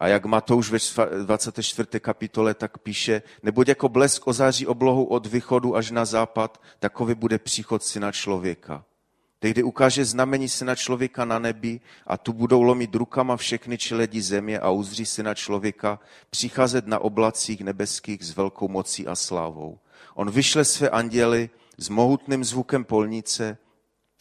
A 0.00 0.08
jak 0.08 0.26
Matouš 0.26 0.70
ve 0.70 0.78
24. 1.24 2.00
kapitole 2.00 2.54
tak 2.54 2.78
píše, 2.78 3.22
neboť 3.42 3.68
jako 3.68 3.88
blesk 3.88 4.26
ozáří 4.26 4.66
oblohu 4.66 5.04
od 5.04 5.26
východu 5.26 5.76
až 5.76 5.90
na 5.90 6.04
západ, 6.04 6.62
takový 6.78 7.14
bude 7.14 7.38
příchod 7.38 7.82
syna 7.82 8.12
člověka. 8.12 8.84
Tehdy 9.40 9.62
ukáže 9.62 10.04
znamení 10.04 10.48
syna 10.48 10.74
člověka 10.74 11.24
na 11.24 11.38
nebi 11.38 11.80
a 12.06 12.16
tu 12.16 12.32
budou 12.32 12.62
lomit 12.62 12.94
rukama 12.94 13.36
všechny 13.36 13.78
čeledi 13.78 14.22
země 14.22 14.60
a 14.60 14.70
uzří 14.70 15.06
syna 15.06 15.34
člověka 15.34 16.00
přicházet 16.30 16.86
na 16.86 16.98
oblacích 16.98 17.60
nebeských 17.60 18.22
s 18.22 18.36
velkou 18.36 18.68
mocí 18.68 19.06
a 19.06 19.14
slávou. 19.14 19.78
On 20.14 20.30
vyšle 20.30 20.64
své 20.64 20.90
anděly 20.90 21.50
s 21.78 21.88
mohutným 21.88 22.44
zvukem 22.44 22.84
polnice 22.84 23.58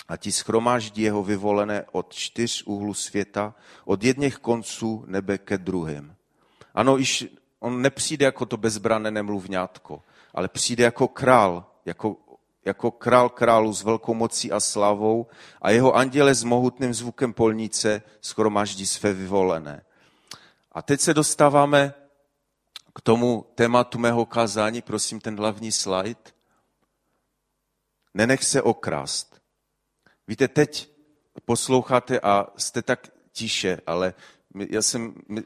a 0.08 0.18
ti 0.18 0.32
schromáždí 0.32 1.02
jeho 1.02 1.24
vyvolené 1.24 1.86
od 1.92 2.14
čtyř 2.14 2.64
úhlu 2.64 2.94
světa, 2.94 3.56
od 3.86 4.04
jedněch 4.04 4.36
konců 4.36 5.04
nebe 5.08 5.38
ke 5.38 5.58
druhým. 5.58 6.16
Ano, 6.74 7.00
iž 7.00 7.28
on 7.60 7.82
nepřijde 7.82 8.26
jako 8.26 8.46
to 8.46 8.58
bezbrané 8.58 9.12
nemluvňátko, 9.12 10.02
ale 10.34 10.48
přijde 10.48 10.84
jako 10.84 11.08
král, 11.08 11.66
jako, 11.86 12.16
jako 12.68 12.92
král 12.92 13.30
králu 13.30 13.74
s 13.74 13.84
velkou 13.84 14.14
mocí 14.14 14.52
a 14.52 14.60
slavou 14.60 15.28
a 15.62 15.72
jeho 15.72 15.96
anděle 15.96 16.36
s 16.36 16.44
mohutným 16.44 16.94
zvukem 16.94 17.34
polnice 17.34 18.02
schromáždí 18.22 18.88
své 18.88 19.14
vyvolené. 19.14 19.86
A 20.72 20.82
teď 20.82 21.02
se 21.02 21.14
dostáváme 21.14 21.94
k 22.96 23.02
tomu 23.02 23.46
tématu 23.56 24.00
mého 24.00 24.26
kázání, 24.26 24.82
prosím 24.82 25.22
ten 25.22 25.38
hlavní 25.38 25.72
slide. 25.72 26.20
Nenech 28.14 28.44
se 28.44 28.62
okrást. 28.62 29.42
Víte, 30.28 30.48
teď 30.48 30.90
posloucháte 31.46 32.20
a 32.20 32.48
jste 32.58 32.82
tak 32.82 33.08
tiše, 33.32 33.80
ale 33.88 34.14
my, 34.54 34.68
já 34.70 34.82
jsem, 34.82 35.14
my 35.28 35.44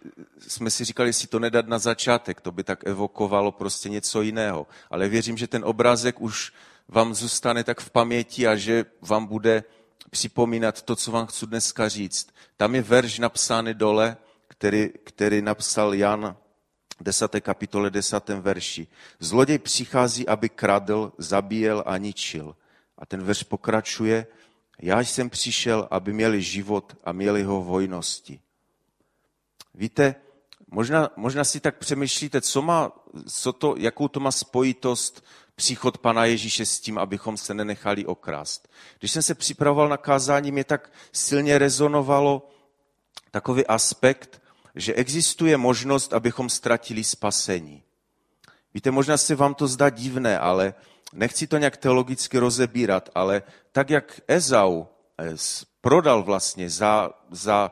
jsme 0.47 0.69
si 0.69 0.85
říkali, 0.85 1.09
jestli 1.09 1.27
to 1.27 1.39
nedat 1.39 1.67
na 1.67 1.79
začátek, 1.79 2.41
to 2.41 2.51
by 2.51 2.63
tak 2.63 2.87
evokovalo 2.87 3.51
prostě 3.51 3.89
něco 3.89 4.21
jiného. 4.21 4.67
Ale 4.89 5.09
věřím, 5.09 5.37
že 5.37 5.47
ten 5.47 5.65
obrázek 5.65 6.21
už 6.21 6.53
vám 6.91 7.13
zůstane 7.13 7.63
tak 7.63 7.79
v 7.79 7.89
paměti 7.89 8.47
a 8.47 8.55
že 8.55 8.85
vám 9.01 9.25
bude 9.25 9.63
připomínat 10.09 10.81
to, 10.81 10.95
co 10.95 11.11
vám 11.11 11.27
chci 11.27 11.47
dneska 11.47 11.89
říct. 11.89 12.29
Tam 12.57 12.75
je 12.75 12.81
verš 12.81 13.19
napsány 13.19 13.73
dole, 13.73 14.17
který, 14.47 14.89
který 15.03 15.41
napsal 15.41 15.93
Jan 15.93 16.37
10. 17.01 17.39
kapitole 17.39 17.89
10. 17.89 18.29
verši. 18.29 18.87
Zloděj 19.19 19.59
přichází, 19.59 20.27
aby 20.27 20.49
kradl, 20.49 21.13
zabíjel 21.17 21.83
a 21.85 21.97
ničil. 21.97 22.55
A 22.97 23.05
ten 23.05 23.23
verš 23.23 23.43
pokračuje, 23.43 24.27
já 24.81 24.99
jsem 24.99 25.29
přišel, 25.29 25.87
aby 25.91 26.13
měli 26.13 26.41
život 26.41 26.97
a 27.03 27.11
měli 27.11 27.43
ho 27.43 27.61
v 27.61 27.65
hojnosti. 27.65 28.39
Víte, 29.75 30.15
možná, 30.67 31.09
možná 31.15 31.43
si 31.43 31.59
tak 31.59 31.77
přemýšlíte, 31.77 32.41
co 32.41 32.61
má, 32.61 32.91
co 33.27 33.53
to, 33.53 33.75
jakou 33.77 34.07
to 34.07 34.19
má 34.19 34.31
spojitost 34.31 35.23
příchod 35.61 35.97
Pana 35.97 36.25
Ježíše 36.25 36.65
s 36.65 36.79
tím, 36.79 36.97
abychom 36.97 37.37
se 37.37 37.53
nenechali 37.53 38.05
okrást. 38.05 38.67
Když 38.99 39.11
jsem 39.11 39.21
se 39.21 39.35
připravoval 39.35 39.89
na 39.89 39.97
kázání, 39.97 40.51
mě 40.51 40.63
tak 40.63 40.91
silně 41.11 41.57
rezonovalo 41.57 42.49
takový 43.31 43.67
aspekt, 43.67 44.41
že 44.75 44.93
existuje 44.93 45.57
možnost, 45.57 46.13
abychom 46.13 46.49
ztratili 46.49 47.03
spasení. 47.03 47.83
Víte, 48.73 48.91
možná 48.91 49.17
se 49.17 49.35
vám 49.35 49.53
to 49.53 49.67
zdá 49.67 49.89
divné, 49.89 50.39
ale 50.39 50.73
nechci 51.13 51.47
to 51.47 51.57
nějak 51.57 51.77
teologicky 51.77 52.37
rozebírat, 52.37 53.09
ale 53.15 53.43
tak, 53.71 53.89
jak 53.89 54.21
Ezau 54.27 54.85
eh, 55.19 55.35
prodal 55.81 56.23
vlastně 56.23 56.69
za, 56.69 57.09
za, 57.31 57.71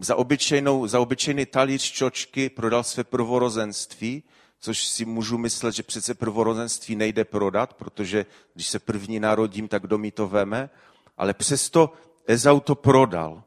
za, 0.00 0.16
obyčejnou, 0.16 0.86
za 0.86 1.00
obyčejný 1.00 1.46
talíř 1.46 1.92
čočky, 1.92 2.48
prodal 2.48 2.84
své 2.84 3.04
prvorozenství, 3.04 4.22
což 4.60 4.84
si 4.84 5.04
můžu 5.04 5.38
myslet, 5.38 5.74
že 5.74 5.82
přece 5.82 6.14
prvorozenství 6.14 6.96
nejde 6.96 7.24
prodat, 7.24 7.74
protože 7.74 8.26
když 8.54 8.68
se 8.68 8.78
první 8.78 9.20
narodím, 9.20 9.68
tak 9.68 9.82
kdo 9.82 9.98
mi 9.98 10.10
to 10.10 10.28
veme, 10.28 10.70
ale 11.16 11.34
přesto 11.34 11.92
Ezau 12.26 12.60
to 12.60 12.74
prodal, 12.74 13.42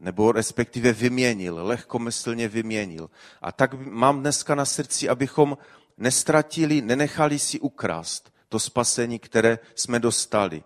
nebo 0.00 0.32
respektive 0.32 0.92
vyměnil, 0.92 1.66
lehkomyslně 1.66 2.48
vyměnil. 2.48 3.10
A 3.42 3.52
tak 3.52 3.74
mám 3.74 4.20
dneska 4.20 4.54
na 4.54 4.64
srdci, 4.64 5.08
abychom 5.08 5.58
nestratili, 5.96 6.82
nenechali 6.82 7.38
si 7.38 7.60
ukrást 7.60 8.32
to 8.48 8.58
spasení, 8.58 9.18
které 9.18 9.58
jsme 9.74 9.98
dostali. 9.98 10.64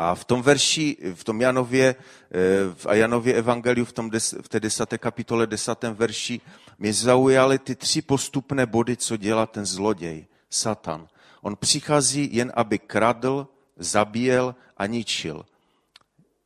A 0.00 0.14
v 0.14 0.24
tom 0.24 0.42
verši, 0.42 0.96
v 1.14 1.24
tom 1.24 1.40
Janově, 1.40 1.94
eh, 1.94 2.74
v 2.74 2.86
Janově 2.92 3.34
evangeliu, 3.34 3.84
v, 3.84 3.92
tom 3.92 4.10
des, 4.10 4.34
v 4.42 4.48
té 4.48 4.60
desáté 4.60 4.98
kapitole, 4.98 5.46
desátém 5.46 5.94
verši, 5.94 6.40
mě 6.78 6.92
zaujaly 6.92 7.58
ty 7.58 7.74
tři 7.76 8.02
postupné 8.02 8.66
body, 8.66 8.96
co 8.96 9.16
dělá 9.16 9.46
ten 9.46 9.66
zloděj, 9.66 10.26
Satan. 10.50 11.08
On 11.42 11.56
přichází 11.56 12.28
jen, 12.32 12.52
aby 12.54 12.78
kradl, 12.78 13.48
zabíjel 13.76 14.54
a 14.76 14.86
ničil. 14.86 15.44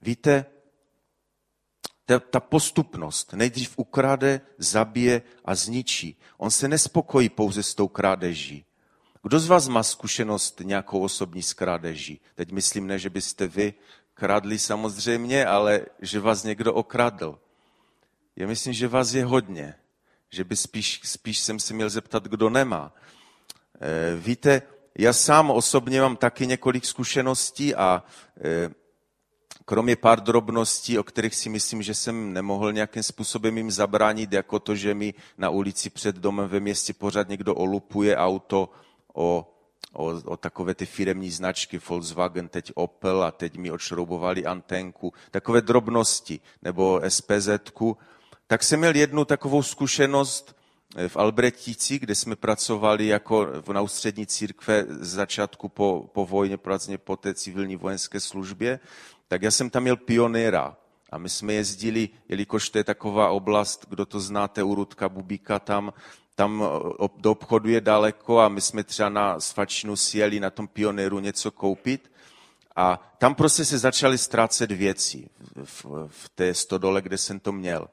Víte, 0.03 0.47
ta, 2.07 2.19
ta 2.19 2.41
postupnost. 2.41 3.33
Nejdřív 3.33 3.79
ukrade, 3.79 4.41
zabije 4.59 5.23
a 5.45 5.55
zničí. 5.55 6.17
On 6.37 6.51
se 6.51 6.69
nespokojí 6.69 7.29
pouze 7.29 7.63
s 7.63 7.75
tou 7.75 7.89
krádeží. 7.89 8.65
Kdo 9.25 9.41
z 9.41 9.47
vás 9.47 9.69
má 9.69 9.83
zkušenost 9.83 10.61
nějakou 10.65 11.01
osobní 11.01 11.43
s 11.43 11.53
krádeží? 11.53 12.21
Teď 12.35 12.53
myslím 12.53 12.87
ne, 12.87 12.99
že 12.99 13.11
byste 13.11 13.47
vy 13.47 13.75
kradli 14.15 14.59
samozřejmě, 14.59 15.47
ale 15.47 15.87
že 16.01 16.21
vás 16.21 16.45
někdo 16.45 16.75
okradl. 16.75 17.39
Já 18.37 18.47
myslím, 18.47 18.73
že 18.73 18.89
vás 18.89 19.13
je 19.15 19.25
hodně. 19.25 19.75
Že 20.31 20.45
by 20.45 20.57
spíš, 20.57 21.01
spíš 21.05 21.39
jsem 21.39 21.61
si 21.61 21.75
měl 21.75 21.91
zeptat, 21.91 22.25
kdo 22.25 22.51
nemá. 22.51 22.93
E, 23.81 24.17
víte, 24.17 24.63
já 24.99 25.13
sám 25.13 25.51
osobně 25.51 26.01
mám 26.01 26.17
taky 26.17 26.47
několik 26.47 26.85
zkušeností 26.85 27.75
a 27.75 28.05
e, 28.45 28.71
kromě 29.65 29.97
pár 29.97 30.21
drobností, 30.21 30.99
o 30.99 31.03
kterých 31.03 31.35
si 31.35 31.49
myslím, 31.49 31.83
že 31.83 31.95
jsem 31.95 32.33
nemohl 32.33 32.73
nějakým 32.73 33.03
způsobem 33.03 33.57
jim 33.57 33.71
zabránit, 33.71 34.33
jako 34.33 34.59
to, 34.59 34.75
že 34.75 34.95
mi 34.95 35.15
na 35.39 35.51
ulici 35.51 35.91
před 35.91 36.17
domem 36.17 36.49
ve 36.49 36.61
městě 36.61 36.93
pořád 36.93 37.29
někdo 37.29 37.55
olupuje 37.55 38.17
auto 38.17 38.71
o, 39.15 39.47
o, 39.93 40.05
o 40.07 40.37
takové 40.37 40.75
ty 40.75 40.87
firemní 40.87 41.31
značky, 41.31 41.81
Volkswagen, 41.89 42.49
teď 42.49 42.73
Opel 42.75 43.25
a 43.25 43.31
teď 43.31 43.57
mi 43.57 43.71
odšroubovali 43.71 44.47
antenku, 44.47 45.13
takové 45.31 45.61
drobnosti, 45.61 46.41
nebo 46.63 47.01
spz 47.09 47.49
tak 48.47 48.63
jsem 48.63 48.81
měl 48.81 48.97
jednu 48.97 49.25
takovou 49.25 49.63
zkušenost 49.63 50.57
eh, 50.97 51.09
v 51.09 51.17
Albretíci, 51.17 51.99
kde 51.99 52.15
jsme 52.15 52.37
pracovali 52.37 53.07
jako 53.07 53.49
na 53.73 53.81
ústřední 53.81 54.27
církve 54.27 54.85
z 54.89 55.15
začátku 55.15 55.69
po, 55.69 56.11
po 56.13 56.27
vojně, 56.27 56.59
vlastně 56.65 56.99
po 56.99 57.17
té 57.17 57.35
civilní 57.35 57.77
vojenské 57.77 58.21
službě 58.21 58.81
tak 59.29 59.43
já 59.43 59.51
jsem 59.51 59.71
tam 59.71 59.83
měl 59.83 59.97
pionéra. 59.97 60.77
A 61.11 61.19
my 61.19 61.29
jsme 61.29 61.53
jezdili, 61.53 62.09
jelikož 62.29 62.69
to 62.69 62.79
je 62.79 62.85
taková 62.85 63.29
oblast, 63.29 63.87
kdo 63.89 64.07
to 64.07 64.21
znáte, 64.21 64.63
u 64.63 64.75
Rudka 64.75 65.09
Bubíka, 65.09 65.59
tam, 65.59 65.93
tam 66.35 66.65
do 67.17 67.31
obchodu 67.31 67.69
je 67.69 67.81
daleko 67.81 68.41
a 68.41 68.49
my 68.49 68.61
jsme 68.61 68.85
třeba 68.85 69.09
na 69.09 69.41
svačinu 69.41 69.97
sjeli 69.97 70.41
na 70.41 70.51
tom 70.51 70.69
pionéru 70.69 71.21
něco 71.21 71.51
koupit. 71.51 72.13
A 72.77 73.15
tam 73.19 73.35
prostě 73.35 73.65
se 73.65 73.79
začaly 73.79 74.19
ztrácet 74.19 74.73
věci 74.73 75.29
v, 75.65 75.87
v 76.09 76.29
té 76.35 76.55
stodole, 76.55 77.03
kde 77.03 77.19
jsem 77.19 77.41
to 77.41 77.53
měl. 77.53 77.89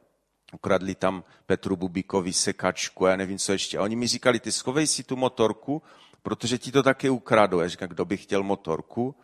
Ukradli 0.53 0.95
tam 0.95 1.23
Petru 1.45 1.75
Bubíkovi 1.75 2.33
sekačku, 2.33 3.05
já 3.05 3.15
nevím, 3.15 3.37
co 3.37 3.51
ještě. 3.51 3.77
A 3.77 3.83
oni 3.83 3.95
mi 3.95 4.07
říkali, 4.07 4.39
ty 4.39 4.51
schovej 4.51 4.87
si 4.87 5.03
tu 5.03 5.15
motorku, 5.15 5.81
protože 6.23 6.57
ti 6.57 6.71
to 6.71 6.83
taky 6.83 7.09
ukradou. 7.09 7.59
Já 7.59 7.67
říkám, 7.67 7.89
kdo 7.89 8.05
by 8.05 8.17
chtěl 8.17 8.43
motorku? 8.43 9.15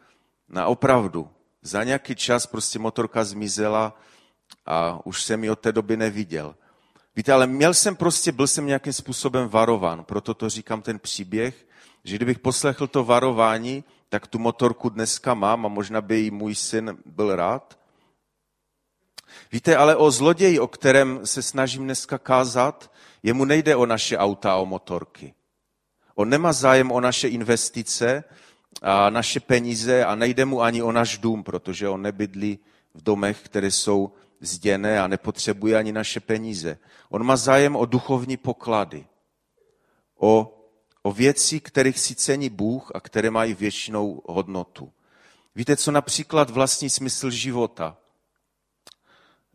Na 0.49 0.67
opravdu, 0.67 1.29
za 1.61 1.83
nějaký 1.83 2.15
čas 2.15 2.45
prostě 2.45 2.79
motorka 2.79 3.23
zmizela 3.23 3.99
a 4.65 5.05
už 5.05 5.23
jsem 5.23 5.43
ji 5.43 5.49
od 5.49 5.59
té 5.59 5.71
doby 5.71 5.97
neviděl. 5.97 6.55
Víte, 7.17 7.33
ale 7.33 7.47
měl 7.47 7.73
jsem 7.73 7.95
prostě, 7.95 8.31
byl 8.31 8.47
jsem 8.47 8.65
nějakým 8.65 8.93
způsobem 8.93 9.49
varován, 9.49 10.03
proto 10.03 10.33
to 10.33 10.49
říkám 10.49 10.81
ten 10.81 10.99
příběh, 10.99 11.65
že 12.03 12.15
kdybych 12.15 12.39
poslechl 12.39 12.87
to 12.87 13.03
varování, 13.03 13.83
tak 14.09 14.27
tu 14.27 14.39
motorku 14.39 14.89
dneska 14.89 15.33
mám 15.33 15.65
a 15.65 15.69
možná 15.69 16.01
by 16.01 16.19
jí 16.19 16.31
můj 16.31 16.55
syn 16.55 16.97
byl 17.05 17.35
rád. 17.35 17.79
Víte, 19.51 19.77
ale 19.77 19.95
o 19.95 20.11
zloději, 20.11 20.59
o 20.59 20.67
kterém 20.67 21.25
se 21.25 21.41
snažím 21.41 21.83
dneska 21.83 22.17
kázat, 22.17 22.91
jemu 23.23 23.45
nejde 23.45 23.75
o 23.75 23.85
naše 23.85 24.17
auta 24.17 24.55
o 24.55 24.65
motorky. 24.65 25.33
On 26.15 26.29
nemá 26.29 26.53
zájem 26.53 26.91
o 26.91 27.01
naše 27.01 27.27
investice 27.27 28.23
a 28.81 29.09
naše 29.09 29.39
peníze 29.39 30.05
a 30.05 30.15
nejde 30.15 30.45
mu 30.45 30.61
ani 30.61 30.81
o 30.81 30.91
náš 30.91 31.17
dům, 31.17 31.43
protože 31.43 31.89
on 31.89 32.01
nebydlí 32.01 32.59
v 32.93 33.03
domech, 33.03 33.41
které 33.41 33.71
jsou 33.71 34.11
zděné 34.39 35.01
a 35.01 35.07
nepotřebuje 35.07 35.77
ani 35.77 35.91
naše 35.91 36.19
peníze. 36.19 36.77
On 37.09 37.23
má 37.23 37.35
zájem 37.35 37.75
o 37.75 37.85
duchovní 37.85 38.37
poklady, 38.37 39.05
o, 40.17 40.53
o 41.03 41.11
věci, 41.11 41.59
kterých 41.59 41.99
si 41.99 42.15
cení 42.15 42.49
Bůh 42.49 42.91
a 42.95 42.99
které 42.99 43.31
mají 43.31 43.53
většinou 43.53 44.21
hodnotu. 44.25 44.91
Víte, 45.55 45.75
co 45.75 45.91
například 45.91 46.49
vlastní 46.49 46.89
smysl 46.89 47.29
života? 47.29 47.97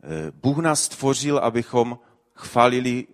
Eh, 0.03 0.31
Bůh 0.31 0.57
nás 0.57 0.83
stvořil, 0.83 1.37
abychom, 1.37 1.99
chválili, 2.35 3.07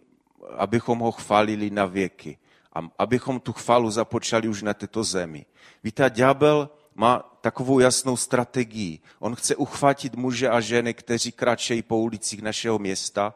abychom 0.57 0.99
ho 0.99 1.11
chválili 1.11 1.69
na 1.69 1.85
věky. 1.85 2.37
A 2.73 2.89
abychom 2.97 3.39
tu 3.39 3.53
chválu 3.53 3.91
započali 3.91 4.47
už 4.47 4.61
na 4.61 4.73
této 4.73 5.03
zemi. 5.03 5.45
Víte, 5.83 6.09
ďábel 6.09 6.69
má 6.95 7.28
takovou 7.41 7.79
jasnou 7.79 8.17
strategii. 8.17 8.99
On 9.19 9.35
chce 9.35 9.55
uchvátit 9.55 10.15
muže 10.15 10.49
a 10.49 10.59
ženy, 10.59 10.93
kteří 10.93 11.31
kráčejí 11.31 11.81
po 11.81 11.97
ulicích 11.97 12.41
našeho 12.41 12.79
města, 12.79 13.35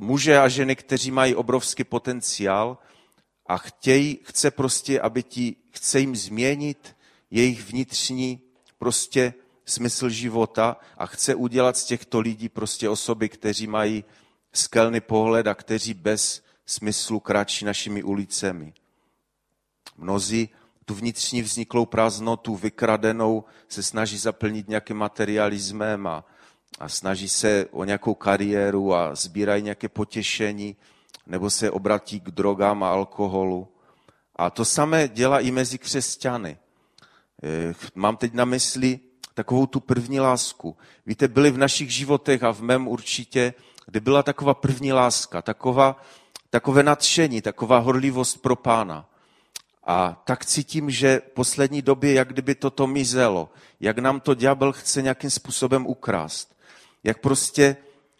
muže 0.00 0.38
a 0.38 0.48
ženy, 0.48 0.76
kteří 0.76 1.10
mají 1.10 1.34
obrovský 1.34 1.84
potenciál 1.84 2.78
a 3.46 3.58
chtějí, 3.58 4.18
chce 4.22 4.50
prostě, 4.50 5.00
aby 5.00 5.22
ti, 5.22 5.56
chce 5.70 6.00
jim 6.00 6.16
změnit 6.16 6.96
jejich 7.30 7.60
vnitřní 7.60 8.40
prostě 8.78 9.34
smysl 9.64 10.08
života 10.08 10.76
a 10.98 11.06
chce 11.06 11.34
udělat 11.34 11.76
z 11.76 11.84
těchto 11.84 12.20
lidí 12.20 12.48
prostě 12.48 12.88
osoby, 12.88 13.28
kteří 13.28 13.66
mají 13.66 14.04
skelný 14.52 15.00
pohled 15.00 15.46
a 15.46 15.54
kteří 15.54 15.94
bez 15.94 16.42
smyslu 16.66 17.20
kráčí 17.20 17.64
našimi 17.64 18.02
ulicemi. 18.02 18.72
Mnozí 19.96 20.48
tu 20.90 20.94
vnitřní 20.94 21.42
vzniklou 21.42 21.86
prázdnotu, 21.86 22.56
vykradenou, 22.56 23.44
se 23.68 23.82
snaží 23.82 24.18
zaplnit 24.18 24.68
nějakým 24.68 24.96
materialismem 24.96 26.06
a, 26.06 26.24
a 26.80 26.88
snaží 26.88 27.28
se 27.28 27.66
o 27.70 27.84
nějakou 27.84 28.14
kariéru 28.14 28.94
a 28.94 29.14
sbírají 29.14 29.62
nějaké 29.62 29.88
potěšení, 29.88 30.76
nebo 31.26 31.50
se 31.50 31.70
obratí 31.70 32.20
k 32.20 32.30
drogám 32.30 32.82
a 32.82 32.90
alkoholu. 32.90 33.68
A 34.36 34.50
to 34.50 34.64
samé 34.64 35.08
dělá 35.08 35.40
i 35.40 35.50
mezi 35.50 35.78
křesťany. 35.78 36.58
Eh, 37.42 37.74
mám 37.94 38.16
teď 38.16 38.32
na 38.32 38.44
mysli 38.44 39.00
takovou 39.34 39.66
tu 39.66 39.80
první 39.80 40.20
lásku. 40.20 40.76
Víte, 41.06 41.28
byly 41.28 41.50
v 41.50 41.58
našich 41.58 41.90
životech 41.90 42.42
a 42.42 42.52
v 42.52 42.60
mém 42.60 42.88
určitě, 42.88 43.54
kde 43.86 44.00
byla 44.00 44.22
taková 44.22 44.54
první 44.54 44.92
láska, 44.92 45.42
taková, 45.42 46.02
takové 46.50 46.82
nadšení, 46.82 47.42
taková 47.42 47.78
horlivost 47.78 48.42
pro 48.42 48.56
pána. 48.56 49.09
A 49.84 50.22
tak 50.24 50.46
cítím, 50.46 50.90
že 50.90 51.22
v 51.30 51.34
poslední 51.34 51.82
době, 51.82 52.12
jak 52.12 52.28
kdyby 52.28 52.54
toto 52.54 52.86
mizelo, 52.86 53.52
jak 53.80 53.98
nám 53.98 54.20
to 54.20 54.34
ďábel 54.34 54.72
chce 54.72 55.02
nějakým 55.02 55.30
způsobem 55.30 55.86
ukrást, 55.86 56.56
jak 57.04 57.18
prostě 57.18 57.76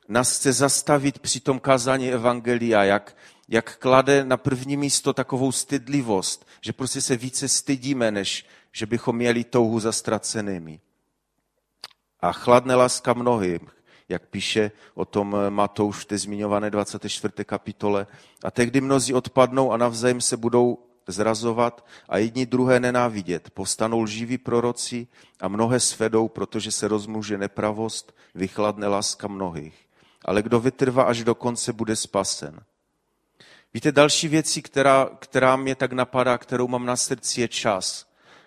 nás 0.08 0.36
chce 0.36 0.52
zastavit 0.52 1.18
při 1.18 1.40
tom 1.40 1.60
kázání 1.60 2.12
Evangelia, 2.12 2.84
jak, 2.84 3.16
jak 3.48 3.76
klade 3.76 4.24
na 4.24 4.36
první 4.36 4.76
místo 4.76 5.12
takovou 5.12 5.52
stydlivost, 5.52 6.46
že 6.60 6.72
prostě 6.72 7.00
se 7.00 7.16
více 7.16 7.48
stydíme, 7.48 8.10
než 8.10 8.46
že 8.72 8.86
bychom 8.86 9.16
měli 9.16 9.44
touhu 9.44 9.80
za 9.80 9.92
ztracenými. 9.92 10.80
A 12.20 12.32
chladne 12.32 12.74
láska 12.74 13.12
mnohým, 13.12 13.60
jak 14.08 14.26
píše 14.26 14.70
o 14.94 15.04
tom 15.04 15.36
Matouš 15.48 15.96
v 15.96 16.04
té 16.04 16.18
zmiňované 16.18 16.70
24. 16.70 17.44
kapitole. 17.44 18.06
A 18.44 18.50
tehdy 18.50 18.80
mnozí 18.80 19.14
odpadnou 19.14 19.72
a 19.72 19.76
navzájem 19.76 20.20
se 20.20 20.36
budou 20.36 20.78
zrazovat 21.12 21.86
a 22.08 22.18
jedni 22.18 22.46
druhé 22.46 22.80
nenávidět. 22.80 23.50
Postanou 23.50 24.00
lživí 24.00 24.38
proroci 24.38 25.06
a 25.40 25.48
mnohé 25.48 25.80
svedou, 25.80 26.28
protože 26.28 26.72
se 26.72 26.88
rozmůže 26.88 27.38
nepravost, 27.38 28.14
vychladne 28.34 28.88
láska 28.88 29.28
mnohých. 29.28 29.86
Ale 30.24 30.42
kdo 30.42 30.60
vytrvá 30.60 31.02
až 31.02 31.24
do 31.24 31.34
konce, 31.34 31.72
bude 31.72 31.96
spasen. 31.96 32.60
Víte, 33.74 33.92
další 33.92 34.28
věci, 34.28 34.62
která, 34.62 35.10
která 35.18 35.56
mě 35.56 35.74
tak 35.74 35.92
napadá, 35.92 36.38
kterou 36.38 36.68
mám 36.68 36.86
na 36.86 36.96
srdci, 36.96 37.40
je 37.40 37.48
čas. 37.48 38.06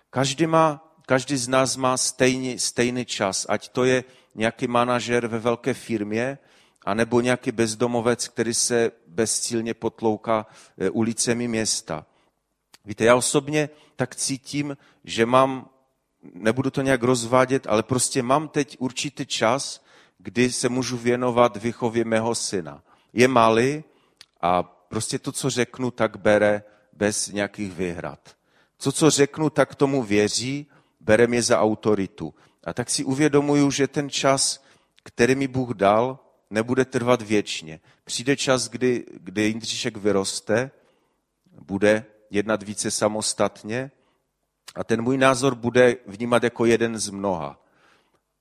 Každý, 0.10 0.48
má, 0.48 0.94
každý 1.06 1.38
z 1.38 1.48
nás 1.48 1.78
má 1.78 1.98
stejný, 1.98 2.60
stejný 2.60 3.06
čas, 3.06 3.46
ať 3.50 3.70
to 3.70 3.84
je 3.84 4.04
nějaký 4.36 4.68
manažer 4.68 5.28
ve 5.28 5.40
velké 5.40 5.74
firmě, 5.74 6.38
anebo 6.86 7.22
nějaký 7.22 7.52
bezdomovec, 7.52 8.28
který 8.28 8.54
se 8.54 8.92
bezcílně 9.08 9.74
potlouká 9.74 10.46
eh, 10.78 10.90
ulicemi 10.90 11.48
města. 11.48 12.06
Víte, 12.86 13.06
já 13.06 13.16
osobně 13.16 13.70
tak 13.96 14.16
cítím, 14.16 14.78
že 15.04 15.26
mám, 15.26 15.70
nebudu 16.34 16.70
to 16.70 16.82
nějak 16.82 17.04
rozvádět, 17.04 17.68
ale 17.68 17.84
prostě 17.84 18.24
mám 18.24 18.48
teď 18.48 18.78
určitý 18.80 19.26
čas, 19.26 19.86
kdy 20.18 20.52
se 20.52 20.70
můžu 20.70 20.98
věnovat 20.98 21.58
výchově 21.58 22.06
mého 22.06 22.36
syna. 22.36 22.84
Je 23.14 23.28
malý 23.28 23.84
a 24.42 24.64
prostě 24.64 25.20
to, 25.20 25.32
co 25.32 25.50
řeknu, 25.50 25.92
tak 25.92 26.18
bere 26.18 26.64
bez 26.94 27.28
nějakých 27.28 27.74
výhrad. 27.74 28.36
To, 28.84 28.92
co 28.92 29.10
řeknu, 29.10 29.50
tak 29.50 29.76
tomu 29.76 30.04
věří, 30.04 30.68
bere 31.00 31.28
mě 31.28 31.42
za 31.42 31.60
autoritu. 31.60 32.34
A 32.64 32.74
tak 32.74 32.90
si 32.90 33.04
uvědomuju, 33.04 33.72
že 33.72 33.88
ten 33.88 34.10
čas, 34.10 34.64
který 35.04 35.36
mi 35.36 35.48
Bůh 35.48 35.70
dal, 35.70 36.20
nebude 36.50 36.86
trvat 36.86 37.22
věčně. 37.22 37.80
Přijde 38.04 38.38
čas, 38.38 38.70
kdy, 38.70 39.06
kdy 39.12 39.42
Jindříšek 39.42 39.98
vyroste, 39.98 40.72
bude 41.62 42.06
jednat 42.34 42.64
více 42.64 42.92
samostatně 42.92 43.92
a 44.76 44.84
ten 44.84 45.02
můj 45.02 45.18
názor 45.18 45.56
bude 45.56 45.96
vnímat 46.08 46.44
jako 46.44 46.66
jeden 46.66 46.98
z 46.98 47.10
mnoha. 47.10 47.60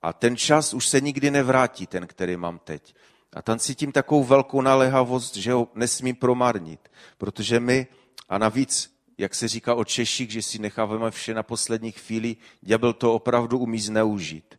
A 0.01 0.13
ten 0.13 0.37
čas 0.37 0.73
už 0.73 0.87
se 0.87 1.01
nikdy 1.01 1.31
nevrátí, 1.31 1.87
ten, 1.87 2.07
který 2.07 2.37
mám 2.37 2.59
teď. 2.63 2.95
A 3.33 3.41
tam 3.41 3.59
cítím 3.59 3.91
takovou 3.91 4.23
velkou 4.23 4.61
naléhavost, 4.61 5.35
že 5.35 5.53
ho 5.53 5.67
nesmím 5.75 6.15
promarnit, 6.15 6.91
protože 7.17 7.59
my, 7.59 7.87
a 8.29 8.37
navíc, 8.37 8.93
jak 9.17 9.35
se 9.35 9.47
říká 9.47 9.75
o 9.75 9.83
Češích, 9.83 10.31
že 10.31 10.41
si 10.41 10.59
necháváme 10.59 11.11
vše 11.11 11.33
na 11.33 11.43
poslední 11.43 11.91
chvíli, 11.91 12.35
ďábel 12.61 12.93
to 12.93 13.13
opravdu 13.13 13.57
umí 13.57 13.79
zneužít. 13.79 14.55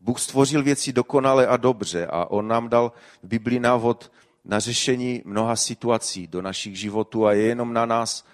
Bůh 0.00 0.20
stvořil 0.20 0.62
věci 0.62 0.92
dokonale 0.92 1.46
a 1.46 1.56
dobře 1.56 2.06
a 2.06 2.24
on 2.24 2.48
nám 2.48 2.68
dal 2.68 2.92
v 3.22 3.28
Biblii 3.28 3.60
návod 3.60 4.12
na 4.44 4.60
řešení 4.60 5.22
mnoha 5.24 5.56
situací 5.56 6.26
do 6.26 6.42
našich 6.42 6.78
životů 6.78 7.26
a 7.26 7.32
je 7.32 7.42
jenom 7.42 7.72
na 7.72 7.86
nás, 7.86 8.24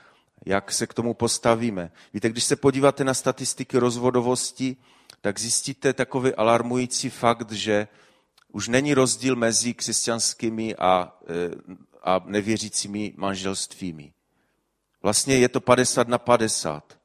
jak 0.47 0.73
se 0.73 0.87
k 0.87 0.95
tomu 0.95 1.15
postavíme. 1.15 1.93
Víte, 2.15 2.29
když 2.29 2.45
se 2.45 2.57
podíváte 2.57 3.05
na 3.05 3.15
statistiky 3.15 3.79
rozvodovosti, 3.79 4.77
tak 5.21 5.41
zjistíte 5.41 5.93
takový 5.93 6.35
alarmující 6.35 7.11
fakt, 7.11 7.53
že 7.53 7.89
už 8.53 8.69
není 8.69 8.95
rozdíl 8.95 9.37
mezi 9.37 9.75
křesťanskými 9.75 10.77
a, 10.77 11.19
e, 11.29 11.51
a 12.03 12.23
nevěřícími 12.25 13.15
manželstvími. 13.17 14.13
Vlastně 15.03 15.37
je 15.37 15.49
to 15.49 15.61
50 15.61 16.09
na 16.09 16.19
50. 16.19 16.99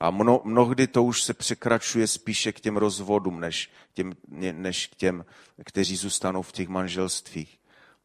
A 0.00 0.10
mno, 0.10 0.40
mnohdy 0.44 0.86
to 0.86 1.04
už 1.04 1.22
se 1.22 1.34
překračuje 1.34 2.06
spíše 2.06 2.52
k 2.52 2.60
těm 2.60 2.76
rozvodům, 2.76 3.40
než, 3.40 3.70
těm, 3.94 4.12
než 4.52 4.86
k 4.86 4.94
těm, 4.94 5.24
kteří 5.64 5.96
zůstanou 5.96 6.42
v 6.42 6.52
těch 6.52 6.68
manželstvích. 6.68 7.58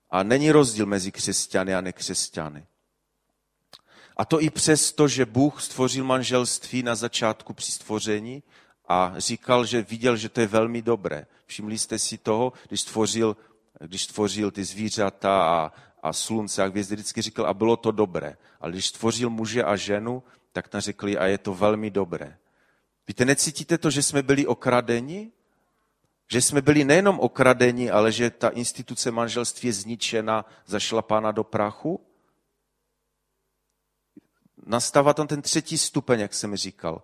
A 0.10 0.24
není 0.24 0.52
rozdíl 0.52 0.86
mezi 0.86 1.12
křesťany 1.12 1.76
a 1.76 1.82
nekřesťany. 1.82 2.66
A 4.18 4.26
to 4.26 4.42
i 4.42 4.50
přesto, 4.50 5.08
že 5.08 5.26
Bůh 5.26 5.62
stvořil 5.62 6.04
manželství 6.04 6.84
na 6.84 6.96
začátku 6.96 7.54
při 7.54 7.72
stvoření 7.72 8.44
a 8.88 9.14
říkal, 9.18 9.66
že 9.66 9.82
viděl, 9.82 10.18
že 10.18 10.30
to 10.30 10.42
je 10.42 10.48
velmi 10.48 10.82
dobré. 10.82 11.26
Všimli 11.46 11.78
jste 11.78 12.00
si 12.00 12.18
toho, 12.18 12.54
když 12.68 12.82
stvořil, 12.82 13.38
když 13.80 14.04
stvořil 14.04 14.52
ty 14.52 14.64
zvířata 14.64 15.44
a, 15.44 15.72
a 16.04 16.14
slunce 16.14 16.64
a 16.64 16.66
hvězdy, 16.66 16.96
vždycky 16.96 17.22
říkal, 17.22 17.46
a 17.46 17.54
bylo 17.54 17.78
to 17.78 17.92
dobré. 17.92 18.38
Ale 18.62 18.72
když 18.72 18.88
stvořil 18.88 19.30
muže 19.30 19.64
a 19.64 19.76
ženu, 19.76 20.24
tak 20.52 20.68
tam 20.68 20.82
řekli, 20.82 21.18
a 21.18 21.26
je 21.26 21.38
to 21.38 21.54
velmi 21.54 21.90
dobré. 21.90 22.38
Víte, 23.08 23.26
necítíte 23.26 23.78
to, 23.78 23.90
že 23.90 24.04
jsme 24.04 24.24
byli 24.24 24.48
okradeni? 24.48 25.32
Že 26.32 26.42
jsme 26.42 26.62
byli 26.62 26.84
nejenom 26.84 27.20
okradeni, 27.20 27.92
ale 27.92 28.12
že 28.12 28.30
ta 28.30 28.50
instituce 28.50 29.12
manželství 29.12 29.68
je 29.68 29.74
zničena, 29.74 30.46
zašlapána 30.66 31.32
do 31.32 31.44
prachu? 31.44 32.00
Nastává 34.66 35.14
tam 35.14 35.28
ten 35.28 35.42
třetí 35.42 35.78
stupeň, 35.78 36.20
jak 36.20 36.34
jsem 36.34 36.56
říkal, 36.56 37.02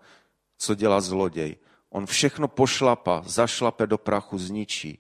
co 0.58 0.76
dělá 0.76 1.02
zloděj. 1.02 1.56
On 1.90 2.06
všechno 2.06 2.48
pošlapa, 2.48 3.24
zašlape 3.26 3.88
do 3.88 3.98
prachu, 3.98 4.38
zničí. 4.38 5.00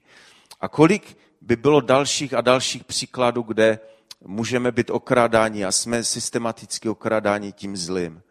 A 0.62 0.67
kolik 0.67 1.17
by 1.41 1.56
bylo 1.56 1.82
dalších 1.82 2.34
a 2.34 2.41
dalších 2.41 2.84
příkladů, 2.84 3.41
kde 3.41 3.80
můžeme 4.22 4.72
být 4.72 4.89
okrádáni 4.89 5.65
a 5.65 5.72
jsme 5.72 6.04
systematicky 6.04 6.89
okrádáni 6.89 7.52
tím 7.52 7.78
zlým. 7.78 8.22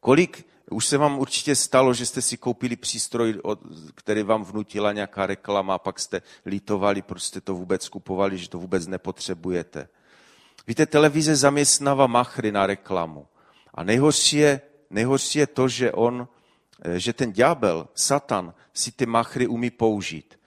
Kolik 0.00 0.46
už 0.70 0.86
se 0.86 0.98
vám 0.98 1.18
určitě 1.18 1.56
stalo, 1.56 1.94
že 1.94 2.06
jste 2.06 2.22
si 2.22 2.36
koupili 2.36 2.76
přístroj, 2.76 3.40
který 3.94 4.22
vám 4.22 4.44
vnutila 4.44 4.92
nějaká 4.92 5.26
reklama 5.26 5.74
a 5.74 5.78
pak 5.78 6.00
jste 6.00 6.22
lítovali, 6.46 7.02
proč 7.02 7.22
jste 7.22 7.40
to 7.40 7.54
vůbec 7.54 7.88
kupovali, 7.88 8.38
že 8.38 8.48
to 8.48 8.58
vůbec 8.58 8.86
nepotřebujete. 8.86 9.88
Víte, 10.66 10.86
televize 10.86 11.36
zaměstnává 11.36 12.06
machry 12.06 12.52
na 12.52 12.66
reklamu. 12.66 13.26
A 13.74 13.84
nejhorší 13.84 14.36
je, 14.36 14.60
nejhorší 14.90 15.38
je 15.38 15.46
to, 15.46 15.68
že 15.68 15.92
on, 15.92 16.28
eh, 16.84 16.98
že 16.98 17.12
ten 17.12 17.32
ďábel, 17.32 17.88
Satan, 17.94 18.54
si 18.74 18.92
ty 18.92 19.06
machry 19.06 19.46
umí 19.46 19.70
použít. 19.70 20.38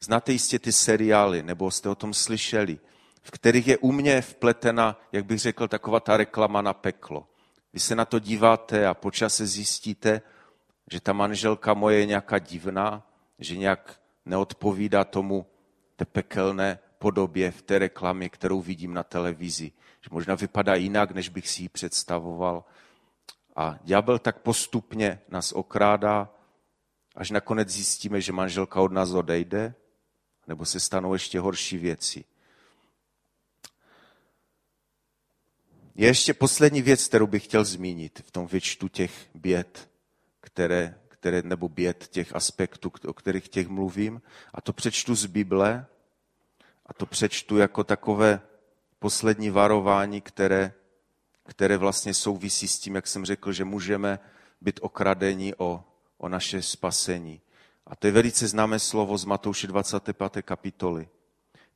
Znáte 0.00 0.32
jistě 0.32 0.58
ty 0.58 0.72
seriály, 0.72 1.42
nebo 1.42 1.70
jste 1.70 1.88
o 1.88 1.94
tom 1.94 2.14
slyšeli, 2.14 2.78
v 3.22 3.30
kterých 3.30 3.66
je 3.66 3.78
u 3.78 3.92
mě 3.92 4.20
vpletena, 4.20 5.00
jak 5.12 5.24
bych 5.24 5.38
řekl, 5.38 5.68
taková 5.68 6.00
ta 6.00 6.16
reklama 6.16 6.62
na 6.62 6.72
peklo. 6.72 7.26
Vy 7.72 7.80
se 7.80 7.94
na 7.94 8.04
to 8.04 8.18
díváte 8.18 8.86
a 8.86 8.94
počas 8.94 9.34
se 9.34 9.46
zjistíte, 9.46 10.22
že 10.90 11.00
ta 11.00 11.12
manželka 11.12 11.74
moje 11.74 11.98
je 11.98 12.06
nějaká 12.06 12.38
divná, 12.38 13.06
že 13.38 13.56
nějak 13.56 14.00
neodpovídá 14.26 15.04
tomu 15.04 15.46
té 15.96 16.04
pekelné 16.04 16.78
podobě 17.02 17.50
v 17.50 17.62
té 17.62 17.78
reklamě, 17.78 18.28
kterou 18.28 18.60
vidím 18.60 18.94
na 18.94 19.02
televizi. 19.02 19.72
Že 20.00 20.08
možná 20.10 20.34
vypadá 20.34 20.74
jinak, 20.74 21.10
než 21.10 21.28
bych 21.28 21.48
si 21.48 21.62
ji 21.62 21.68
představoval. 21.68 22.64
A 23.56 23.78
ďábel 23.82 24.18
tak 24.18 24.38
postupně 24.38 25.20
nás 25.28 25.52
okrádá, 25.52 26.30
až 27.14 27.30
nakonec 27.30 27.68
zjistíme, 27.68 28.20
že 28.20 28.32
manželka 28.32 28.80
od 28.80 28.92
nás 28.92 29.10
odejde, 29.10 29.74
nebo 30.46 30.64
se 30.64 30.80
stanou 30.80 31.12
ještě 31.12 31.40
horší 31.40 31.78
věci. 31.78 32.24
Je 35.94 36.06
ještě 36.06 36.34
poslední 36.34 36.82
věc, 36.82 37.08
kterou 37.08 37.26
bych 37.26 37.44
chtěl 37.44 37.64
zmínit 37.64 38.22
v 38.26 38.30
tom 38.30 38.46
věčtu 38.46 38.88
těch 38.88 39.30
běd, 39.34 39.90
které, 40.40 40.98
které, 41.08 41.42
nebo 41.42 41.68
běd 41.68 42.08
těch 42.08 42.34
aspektů, 42.34 42.92
o 43.06 43.12
kterých 43.12 43.48
těch 43.48 43.68
mluvím. 43.68 44.22
A 44.54 44.60
to 44.60 44.72
přečtu 44.72 45.14
z 45.14 45.26
Bible 45.26 45.86
a 46.92 46.94
to 46.94 47.06
přečtu 47.06 47.58
jako 47.58 47.84
takové 47.84 48.40
poslední 48.98 49.50
varování, 49.50 50.20
které, 50.20 50.72
které 51.46 51.76
vlastně 51.76 52.14
souvisí 52.14 52.68
s 52.68 52.78
tím, 52.78 52.94
jak 52.94 53.06
jsem 53.06 53.24
řekl, 53.24 53.52
že 53.52 53.64
můžeme 53.64 54.18
být 54.60 54.80
okradeni 54.82 55.54
o, 55.58 55.84
o 56.18 56.28
naše 56.28 56.62
spasení. 56.62 57.40
A 57.86 57.96
to 57.96 58.06
je 58.06 58.12
velice 58.12 58.48
známé 58.48 58.78
slovo 58.78 59.18
z 59.18 59.24
Matouše 59.24 59.66
25. 59.66 60.42
kapitoly. 60.42 61.08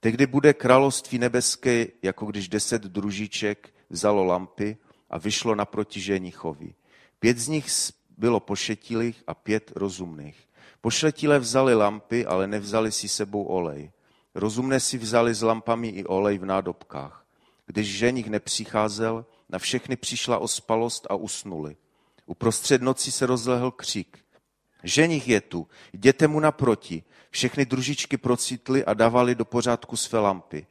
Tehdy 0.01 0.27
bude 0.27 0.55
království 0.55 1.19
nebeské, 1.19 1.87
jako 2.03 2.27
když 2.27 2.49
deset 2.49 2.83
družiček 2.83 3.75
vzalo 3.91 4.25
lampy 4.25 4.77
a 5.11 5.19
vyšlo 5.19 5.55
naproti 5.55 6.01
ženichovi. 6.01 6.75
Pět 7.19 7.39
z 7.39 7.49
nich 7.49 7.67
bylo 8.17 8.41
pošetilých 8.41 9.25
a 9.27 9.35
pět 9.35 9.73
rozumných. 9.77 10.49
Pošetilé 10.81 11.39
vzali 11.39 11.75
lampy, 11.75 12.27
ale 12.27 12.47
nevzali 12.47 12.93
si 12.93 13.09
sebou 13.09 13.45
olej. 13.45 13.91
Rozumné 14.37 14.81
si 14.81 14.99
vzali 14.99 15.35
s 15.35 15.41
lampami 15.43 15.89
i 15.89 16.05
olej 16.05 16.39
v 16.39 16.45
nádobkách. 16.45 17.25
Když 17.67 17.97
ženich 17.97 18.29
nepřicházel, 18.31 19.25
na 19.49 19.59
všechny 19.59 19.97
přišla 19.97 20.39
ospalost 20.39 21.07
a 21.11 21.15
usnuli. 21.15 21.77
Uprostřed 22.27 22.83
noci 22.83 23.13
se 23.13 23.27
rozlehl 23.27 23.71
křik. 23.71 24.19
Ženich 24.85 25.29
je 25.29 25.41
tu, 25.41 25.67
jděte 25.93 26.29
mu 26.29 26.41
naproti. 26.41 27.03
Všechny 27.31 27.67
družičky 27.67 28.17
procitly 28.17 28.85
a 28.85 28.95
dávali 28.95 29.35
do 29.35 29.45
pořádku 29.45 29.97
své 29.97 30.19
lampy. 30.19 30.67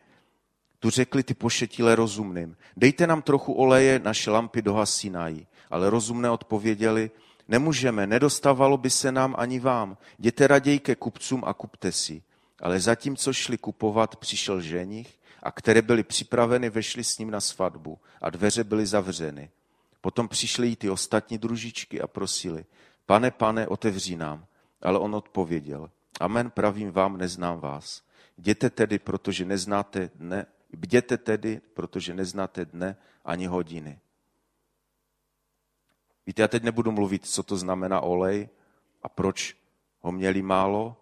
Tu 0.79 0.89
řekli 0.89 1.23
ty 1.23 1.33
pošetilé 1.33 1.95
rozumným, 1.95 2.57
dejte 2.77 3.07
nám 3.07 3.21
trochu 3.21 3.53
oleje, 3.53 3.99
naše 3.99 4.31
lampy 4.31 4.61
dohasínají. 4.61 5.47
Ale 5.69 5.89
rozumné 5.89 6.29
odpověděli, 6.29 7.11
nemůžeme, 7.47 8.07
nedostávalo 8.07 8.77
by 8.77 8.89
se 8.89 9.11
nám 9.11 9.35
ani 9.37 9.59
vám. 9.59 9.97
Jděte 10.19 10.47
raději 10.47 10.79
ke 10.79 10.95
kupcům 10.95 11.43
a 11.45 11.53
kupte 11.53 11.91
si. 11.91 12.23
Ale 12.61 12.79
zatímco 12.79 13.33
šli 13.33 13.57
kupovat, 13.57 14.15
přišel 14.15 14.61
ženich 14.61 15.19
a 15.43 15.51
které 15.51 15.81
byly 15.81 16.03
připraveny, 16.03 16.69
vešli 16.69 17.03
s 17.03 17.17
ním 17.17 17.31
na 17.31 17.41
svatbu 17.41 17.99
a 18.21 18.29
dveře 18.29 18.63
byly 18.63 18.85
zavřeny. 18.85 19.49
Potom 20.01 20.27
přišli 20.27 20.71
i 20.71 20.75
ty 20.75 20.89
ostatní 20.89 21.37
družičky 21.37 22.01
a 22.01 22.07
prosili, 22.07 22.65
pane, 23.05 23.31
pane, 23.31 23.67
otevří 23.67 24.15
nám. 24.15 24.45
Ale 24.81 24.99
on 24.99 25.15
odpověděl, 25.15 25.89
amen, 26.19 26.51
pravím 26.51 26.91
vám, 26.91 27.17
neznám 27.17 27.59
vás. 27.59 28.01
Jděte 28.37 28.69
tedy, 28.69 28.99
protože 28.99 29.45
neznáte 29.45 30.09
dne 30.15 30.45
Bděte 30.75 31.17
tedy, 31.17 31.61
protože 31.73 32.13
neznáte 32.13 32.65
dne 32.65 32.97
ani 33.25 33.45
hodiny. 33.45 33.99
Víte, 36.27 36.41
já 36.41 36.47
teď 36.47 36.63
nebudu 36.63 36.91
mluvit, 36.91 37.25
co 37.25 37.43
to 37.43 37.57
znamená 37.57 38.01
olej 38.01 38.49
a 39.03 39.09
proč 39.09 39.57
ho 40.01 40.11
měli 40.11 40.41
málo, 40.41 40.97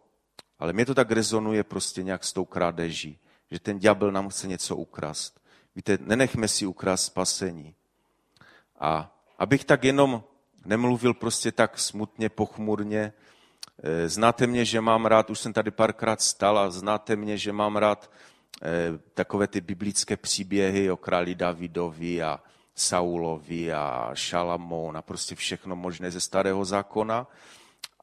ale 0.64 0.74
mě 0.74 0.86
to 0.86 0.96
tak 0.96 1.12
rezonuje 1.12 1.64
prostě 1.64 2.04
nějak 2.04 2.24
s 2.24 2.34
tou 2.34 2.46
krádeží, 2.46 3.20
že 3.52 3.60
ten 3.60 3.80
ďábel 3.80 4.12
nám 4.12 4.30
chce 4.30 4.48
něco 4.48 4.76
ukrast. 4.76 5.42
Víte, 5.76 5.98
nenechme 6.02 6.48
si 6.48 6.66
ukrást 6.66 7.06
spasení. 7.06 7.76
A 8.80 9.16
abych 9.40 9.66
tak 9.66 9.84
jenom 9.84 10.24
nemluvil 10.66 11.14
prostě 11.14 11.52
tak 11.52 11.80
smutně, 11.80 12.30
pochmurně, 12.30 13.14
eh, 13.84 14.10
znáte 14.10 14.48
mě, 14.48 14.66
že 14.66 14.82
mám 14.82 15.06
rád, 15.06 15.30
už 15.30 15.40
jsem 15.40 15.54
tady 15.54 15.72
párkrát 15.72 16.22
stal 16.22 16.60
a 16.60 16.70
znáte 16.70 17.16
mě, 17.16 17.38
že 17.38 17.52
mám 17.52 17.76
rád 17.76 18.10
Eh, 18.62 19.00
takové 19.14 19.48
ty 19.48 19.62
biblické 19.62 20.18
příběhy 20.18 20.92
o 20.92 20.98
králi 20.98 21.36
Davidovi 21.36 22.24
a 22.24 22.40
Saulovi 22.76 23.74
a 23.74 24.12
Šalamón 24.14 24.98
a 24.98 25.02
prostě 25.02 25.36
všechno 25.36 25.76
možné 25.76 26.12
ze 26.12 26.20
starého 26.20 26.66
zákona. 26.66 27.28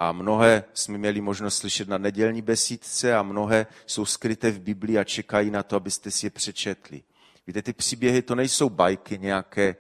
A 0.01 0.13
mnohé 0.13 0.65
jsme 0.75 0.99
měli 0.99 1.21
možnost 1.21 1.57
slyšet 1.57 1.89
na 1.89 1.99
nedělní 1.99 2.43
besídce 2.43 3.15
a 3.15 3.23
mnohé 3.23 3.67
jsou 3.87 4.05
skryté 4.05 4.51
v 4.51 4.61
Biblii 4.61 4.99
a 4.99 5.05
čekají 5.05 5.51
na 5.51 5.63
to, 5.63 5.77
abyste 5.77 6.11
si 6.11 6.27
je 6.27 6.31
přečetli. 6.31 7.03
Víte, 7.47 7.63
ty 7.63 7.73
příběhy 7.73 8.23
to 8.23 8.35
nejsou 8.35 8.69
bajky 8.69 9.19
nějaké, 9.19 9.77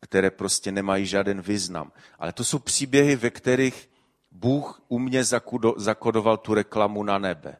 které 0.00 0.30
prostě 0.30 0.72
nemají 0.72 1.06
žádný 1.06 1.34
význam, 1.42 1.92
ale 2.18 2.32
to 2.32 2.44
jsou 2.44 2.58
příběhy, 2.58 3.16
ve 3.16 3.30
kterých 3.30 3.90
Bůh 4.30 4.82
u 4.88 4.98
mě 4.98 5.24
zakodoval 5.76 6.36
tu 6.36 6.54
reklamu 6.54 7.02
na 7.02 7.18
nebe. 7.18 7.56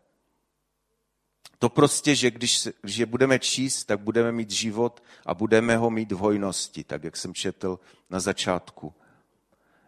To 1.58 1.68
prostě, 1.68 2.14
že 2.14 2.30
když, 2.30 2.68
když 2.80 2.96
je 2.96 3.06
budeme 3.06 3.38
číst, 3.38 3.84
tak 3.84 4.00
budeme 4.00 4.32
mít 4.32 4.50
život 4.50 5.02
a 5.26 5.34
budeme 5.34 5.76
ho 5.76 5.90
mít 5.90 6.12
v 6.12 6.16
hojnosti, 6.16 6.84
tak 6.84 7.04
jak 7.04 7.16
jsem 7.16 7.34
četl 7.34 7.78
na 8.10 8.20
začátku. 8.20 8.94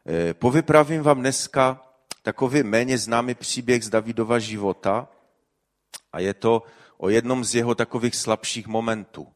Eh, 0.07 0.35
povypravím 0.35 1.03
vám 1.03 1.21
dneska 1.21 1.84
takový 2.25 2.63
méně 2.63 2.99
známý 2.99 3.35
příběh 3.35 3.85
z 3.85 3.89
Davidova 3.89 4.39
života 4.39 5.09
a 6.13 6.21
je 6.21 6.35
to 6.35 6.63
o 6.97 7.09
jednom 7.09 7.45
z 7.45 7.55
jeho 7.55 7.75
takových 7.75 8.17
slabších 8.17 8.67
momentů. 8.67 9.29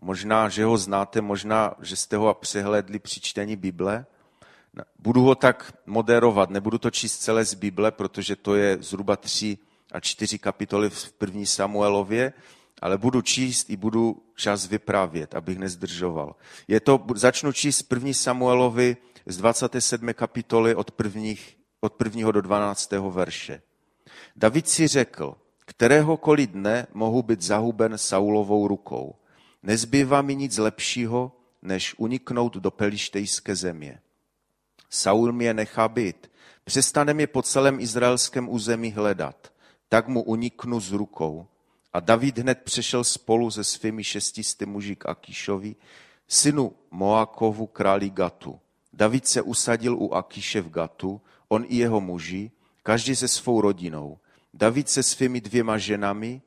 Možná, 0.00 0.48
že 0.48 0.64
ho 0.64 0.78
znáte, 0.78 1.20
možná, 1.20 1.74
že 1.80 1.96
jste 1.96 2.16
ho 2.16 2.34
přehlédli 2.34 2.98
při 2.98 3.20
čtení 3.20 3.56
Bible. 3.56 4.06
Budu 4.98 5.22
ho 5.22 5.34
tak 5.34 5.72
moderovat, 5.86 6.50
nebudu 6.50 6.78
to 6.78 6.90
číst 6.90 7.18
celé 7.18 7.44
z 7.44 7.54
Bible, 7.54 7.90
protože 7.90 8.36
to 8.36 8.54
je 8.54 8.78
zhruba 8.80 9.16
tři 9.16 9.58
a 9.92 10.00
čtyři 10.00 10.38
kapitoly 10.38 10.90
v 10.90 11.12
první 11.12 11.46
Samuelově, 11.46 12.32
ale 12.82 12.98
budu 12.98 13.22
číst 13.22 13.70
i 13.70 13.76
budu 13.76 14.22
čas 14.34 14.66
vyprávět, 14.66 15.34
abych 15.34 15.58
nezdržoval. 15.58 16.36
Je 16.68 16.80
to, 16.80 17.04
začnu 17.14 17.52
číst 17.52 17.82
první 17.82 18.14
Samuelovi 18.14 18.96
z 19.26 19.36
27. 19.36 20.14
kapitoly 20.14 20.74
od, 20.74 20.90
prvních, 20.90 21.55
od 21.80 21.92
prvního 21.92 22.32
do 22.32 22.40
12. 22.40 22.92
verše. 22.92 23.62
David 24.36 24.68
si 24.68 24.86
řekl, 24.86 25.34
kteréhokoliv 25.66 26.50
dne 26.50 26.86
mohu 26.92 27.22
být 27.22 27.42
zahuben 27.42 27.98
Saulovou 27.98 28.68
rukou. 28.68 29.14
Nezbývá 29.62 30.22
mi 30.22 30.36
nic 30.36 30.58
lepšího, 30.58 31.32
než 31.62 31.94
uniknout 31.98 32.56
do 32.56 32.70
pelištejské 32.70 33.56
země. 33.56 34.00
Saul 34.90 35.32
mě 35.32 35.54
nechá 35.54 35.88
být. 35.88 36.30
Přestane 36.64 37.14
mě 37.14 37.26
po 37.26 37.42
celém 37.42 37.80
izraelském 37.80 38.48
území 38.48 38.92
hledat 38.92 39.52
tak 39.88 40.08
mu 40.08 40.22
uniknu 40.22 40.80
z 40.80 40.92
rukou. 40.92 41.46
A 41.92 42.00
David 42.00 42.38
hned 42.38 42.62
přešel 42.64 43.04
spolu 43.04 43.50
se 43.50 43.64
svými 43.64 44.04
šestisty 44.04 44.66
muži 44.66 44.96
k 44.96 45.06
Akíšovi, 45.06 45.76
synu 46.28 46.72
Moakovu 46.90 47.66
králi 47.66 48.10
Gatu. 48.10 48.60
David 48.92 49.26
se 49.26 49.42
usadil 49.42 49.96
u 49.96 50.14
Akíše 50.14 50.60
v 50.60 50.70
Gatu, 50.70 51.20
on 51.48 51.64
i 51.68 51.76
jeho 51.76 52.00
muži, 52.00 52.50
každý 52.82 53.16
se 53.16 53.28
svou 53.28 53.60
rodinou. 53.60 54.18
David 54.54 54.88
se 54.88 55.02
svými 55.02 55.40
dvěma 55.40 55.78
ženami, 55.78 56.42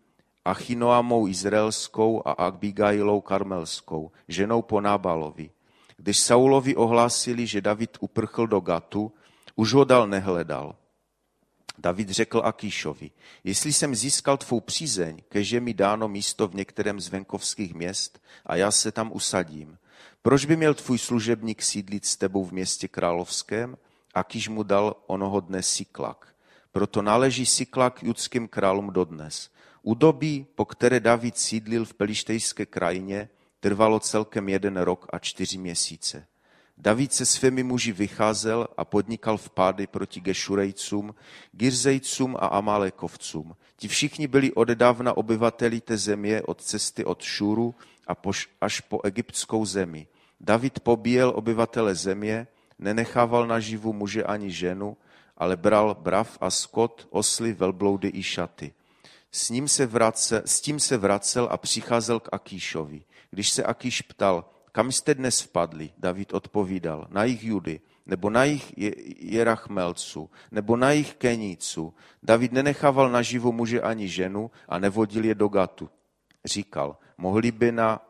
Achinoamou 0.45 1.27
izraelskou 1.27 2.21
a 2.25 2.31
Abigailou 2.31 3.21
karmelskou, 3.21 4.11
ženou 4.27 4.61
po 4.61 4.81
Nábalovi. 4.81 5.49
Když 5.97 6.19
Saulovi 6.19 6.75
ohlásili, 6.75 7.47
že 7.47 7.61
David 7.61 7.97
uprchl 7.99 8.47
do 8.47 8.59
Gatu, 8.59 9.11
už 9.55 9.73
ho 9.73 9.83
dal 9.83 10.07
nehledal. 10.07 10.75
David 11.77 12.09
řekl 12.09 12.41
Akíšovi, 12.45 13.11
jestli 13.43 13.73
jsem 13.73 13.95
získal 13.95 14.37
tvou 14.37 14.59
přízeň, 14.59 15.21
keže 15.29 15.59
mi 15.59 15.73
dáno 15.73 16.07
místo 16.07 16.47
v 16.47 16.55
některém 16.55 16.99
z 16.99 17.07
venkovských 17.09 17.73
měst 17.73 18.21
a 18.45 18.55
já 18.55 18.71
se 18.71 18.91
tam 18.91 19.11
usadím. 19.13 19.77
Proč 20.21 20.45
by 20.45 20.55
měl 20.55 20.73
tvůj 20.73 20.97
služebník 20.97 21.61
sídlit 21.61 22.05
s 22.05 22.17
tebou 22.17 22.45
v 22.45 22.51
městě 22.51 22.87
královském? 22.87 23.77
Akíš 24.13 24.47
mu 24.47 24.63
dal 24.63 24.95
onoho 25.07 25.39
dne 25.39 25.63
Siklak. 25.63 26.35
Proto 26.71 27.01
náleží 27.01 27.45
Siklak 27.45 28.03
judským 28.03 28.47
králům 28.47 28.93
dodnes. 28.93 29.49
U 29.81 29.93
doby, 29.93 30.45
po 30.55 30.65
které 30.65 30.99
David 30.99 31.37
sídlil 31.37 31.85
v 31.85 31.93
Pelištejské 31.93 32.65
krajině, 32.65 33.29
trvalo 33.59 33.99
celkem 33.99 34.49
jeden 34.49 34.77
rok 34.77 35.07
a 35.13 35.19
čtyři 35.19 35.57
měsíce. 35.57 36.27
David 36.77 37.13
se 37.13 37.25
svými 37.25 37.63
muži 37.63 37.91
vycházel 37.91 38.67
a 38.77 38.85
podnikal 38.85 39.37
vpády 39.37 39.87
proti 39.87 40.19
Gešurejcům, 40.19 41.15
Girzejcům 41.51 42.35
a 42.39 42.47
Amálekovcům. 42.47 43.55
Ti 43.75 43.87
všichni 43.87 44.27
byli 44.27 44.53
odedávna 44.53 45.17
obyvateli 45.17 45.81
té 45.81 45.97
země 45.97 46.41
od 46.41 46.61
cesty 46.61 47.05
od 47.05 47.21
Šuru 47.21 47.75
a 48.07 48.15
až 48.61 48.79
po 48.79 49.01
egyptskou 49.03 49.65
zemi. 49.65 50.07
David 50.39 50.79
pobíjel 50.79 51.33
obyvatele 51.35 51.95
země, 51.95 52.47
nenechával 52.79 53.47
naživu 53.47 53.93
muže 53.93 54.23
ani 54.23 54.51
ženu, 54.51 54.97
ale 55.37 55.55
bral 55.55 55.95
brav 55.95 56.37
a 56.41 56.49
skot, 56.49 57.07
osly, 57.09 57.53
velbloudy 57.53 58.11
i 58.13 58.23
šaty. 58.23 58.73
S, 59.31 59.49
ním 59.49 59.67
se 59.67 59.85
vracel, 59.85 60.41
s 60.45 60.61
tím 60.61 60.79
se 60.79 60.97
vracel 60.97 61.47
a 61.51 61.57
přicházel 61.57 62.19
k 62.19 62.29
Akíšovi. 62.31 63.01
Když 63.31 63.49
se 63.49 63.63
Akíš 63.63 64.01
ptal, 64.01 64.45
kam 64.71 64.91
jste 64.91 65.15
dnes 65.15 65.41
vpadli, 65.41 65.91
David 65.97 66.33
odpovídal, 66.33 67.07
na 67.09 67.23
jich 67.23 67.43
Judy, 67.43 67.79
nebo 68.05 68.29
na 68.29 68.43
jich 68.43 68.73
Jerachmelcu, 69.19 70.29
nebo 70.51 70.77
na 70.77 70.91
jich 70.91 71.13
Kenícu. 71.13 71.93
David 72.23 72.51
nenechával 72.51 73.09
naživu 73.09 73.51
muže 73.51 73.81
ani 73.81 74.07
ženu 74.07 74.51
a 74.67 74.79
nevodil 74.79 75.25
je 75.25 75.35
do 75.35 75.47
Gatu. 75.47 75.89
Říkal, 76.45 76.97
mohli 77.17 77.51
by 77.51 77.71
na 77.71 78.01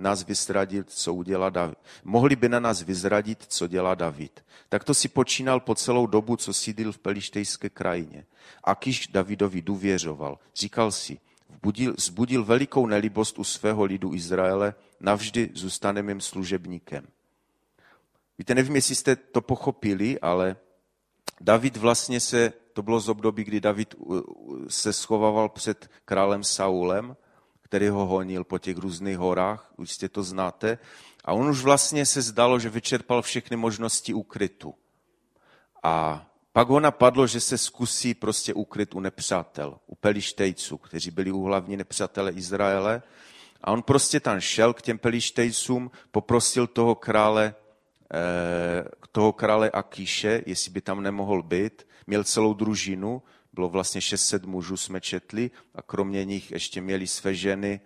nás 0.00 0.24
vyzradit, 0.24 0.90
co 0.90 1.14
udělá 1.14 1.50
David. 1.50 1.78
Mohli 2.04 2.36
by 2.36 2.48
na 2.48 2.60
nás 2.60 2.82
vyzradit, 2.82 3.44
co 3.48 3.66
dělá 3.66 3.94
David. 3.94 4.44
Tak 4.68 4.84
to 4.84 4.94
si 4.94 5.08
počínal 5.08 5.60
po 5.60 5.74
celou 5.74 6.06
dobu, 6.06 6.36
co 6.36 6.52
sídlil 6.52 6.92
v 6.92 6.98
Pelištejské 6.98 7.68
krajině. 7.68 8.26
A 8.64 8.74
když 8.74 9.06
Davidovi 9.06 9.62
důvěřoval, 9.62 10.38
říkal 10.54 10.92
si, 10.92 11.18
vzbudil, 11.48 11.94
vzbudil 11.98 12.44
velikou 12.44 12.86
nelibost 12.86 13.38
u 13.38 13.44
svého 13.44 13.84
lidu 13.84 14.14
Izraele, 14.14 14.74
navždy 15.00 15.50
zůstane 15.54 16.02
mým 16.02 16.20
služebníkem. 16.20 17.06
Víte, 18.38 18.54
nevím, 18.54 18.76
jestli 18.76 18.94
jste 18.94 19.16
to 19.16 19.40
pochopili, 19.40 20.20
ale 20.20 20.56
David 21.40 21.76
vlastně 21.76 22.20
se, 22.20 22.52
to 22.72 22.82
bylo 22.82 23.00
z 23.00 23.08
období, 23.08 23.44
kdy 23.44 23.60
David 23.60 23.94
se 24.68 24.92
schovával 24.92 25.48
před 25.48 25.90
králem 26.04 26.44
Saulem, 26.44 27.16
který 27.70 27.88
ho 27.88 28.06
honil 28.06 28.44
po 28.44 28.58
těch 28.58 28.76
různých 28.76 29.18
horách, 29.18 29.72
jste 29.78 30.08
to 30.08 30.22
znáte, 30.22 30.78
a 31.24 31.32
on 31.32 31.48
už 31.48 31.62
vlastně 31.62 32.06
se 32.06 32.22
zdalo, 32.22 32.58
že 32.58 32.70
vyčerpal 32.70 33.22
všechny 33.22 33.56
možnosti 33.56 34.14
ukrytu. 34.14 34.74
A 35.82 36.26
pak 36.52 36.68
ho 36.68 36.80
napadlo, 36.80 37.26
že 37.26 37.40
se 37.40 37.58
zkusí 37.58 38.14
prostě 38.14 38.54
ukryt 38.54 38.94
u 38.94 39.00
nepřátel, 39.00 39.78
u 39.86 39.94
pelištejců, 39.94 40.78
kteří 40.78 41.10
byli 41.10 41.30
u 41.30 41.42
hlavní 41.42 41.76
nepřátelé 41.76 42.30
Izraele. 42.30 43.02
A 43.62 43.72
on 43.72 43.82
prostě 43.82 44.20
tam 44.20 44.40
šel 44.40 44.74
k 44.74 44.82
těm 44.82 44.98
pelištejcům, 44.98 45.90
poprosil 46.10 46.66
toho 46.66 46.94
krále, 46.94 47.54
eh, 48.14 48.84
toho 49.12 49.32
krále 49.32 49.70
Akíše, 49.70 50.42
jestli 50.46 50.70
by 50.70 50.80
tam 50.80 51.02
nemohl 51.02 51.42
být. 51.42 51.86
Měl 52.06 52.24
celou 52.24 52.54
družinu, 52.54 53.22
bylo 53.60 53.68
vlastně 53.68 54.00
600 54.00 54.44
mužů, 54.44 54.76
jsme 54.76 55.00
četli, 55.00 55.50
a 55.74 55.82
kromě 55.82 56.24
nich 56.24 56.50
ještě 56.50 56.80
měli 56.80 57.06
své 57.06 57.34
ženy 57.34 57.80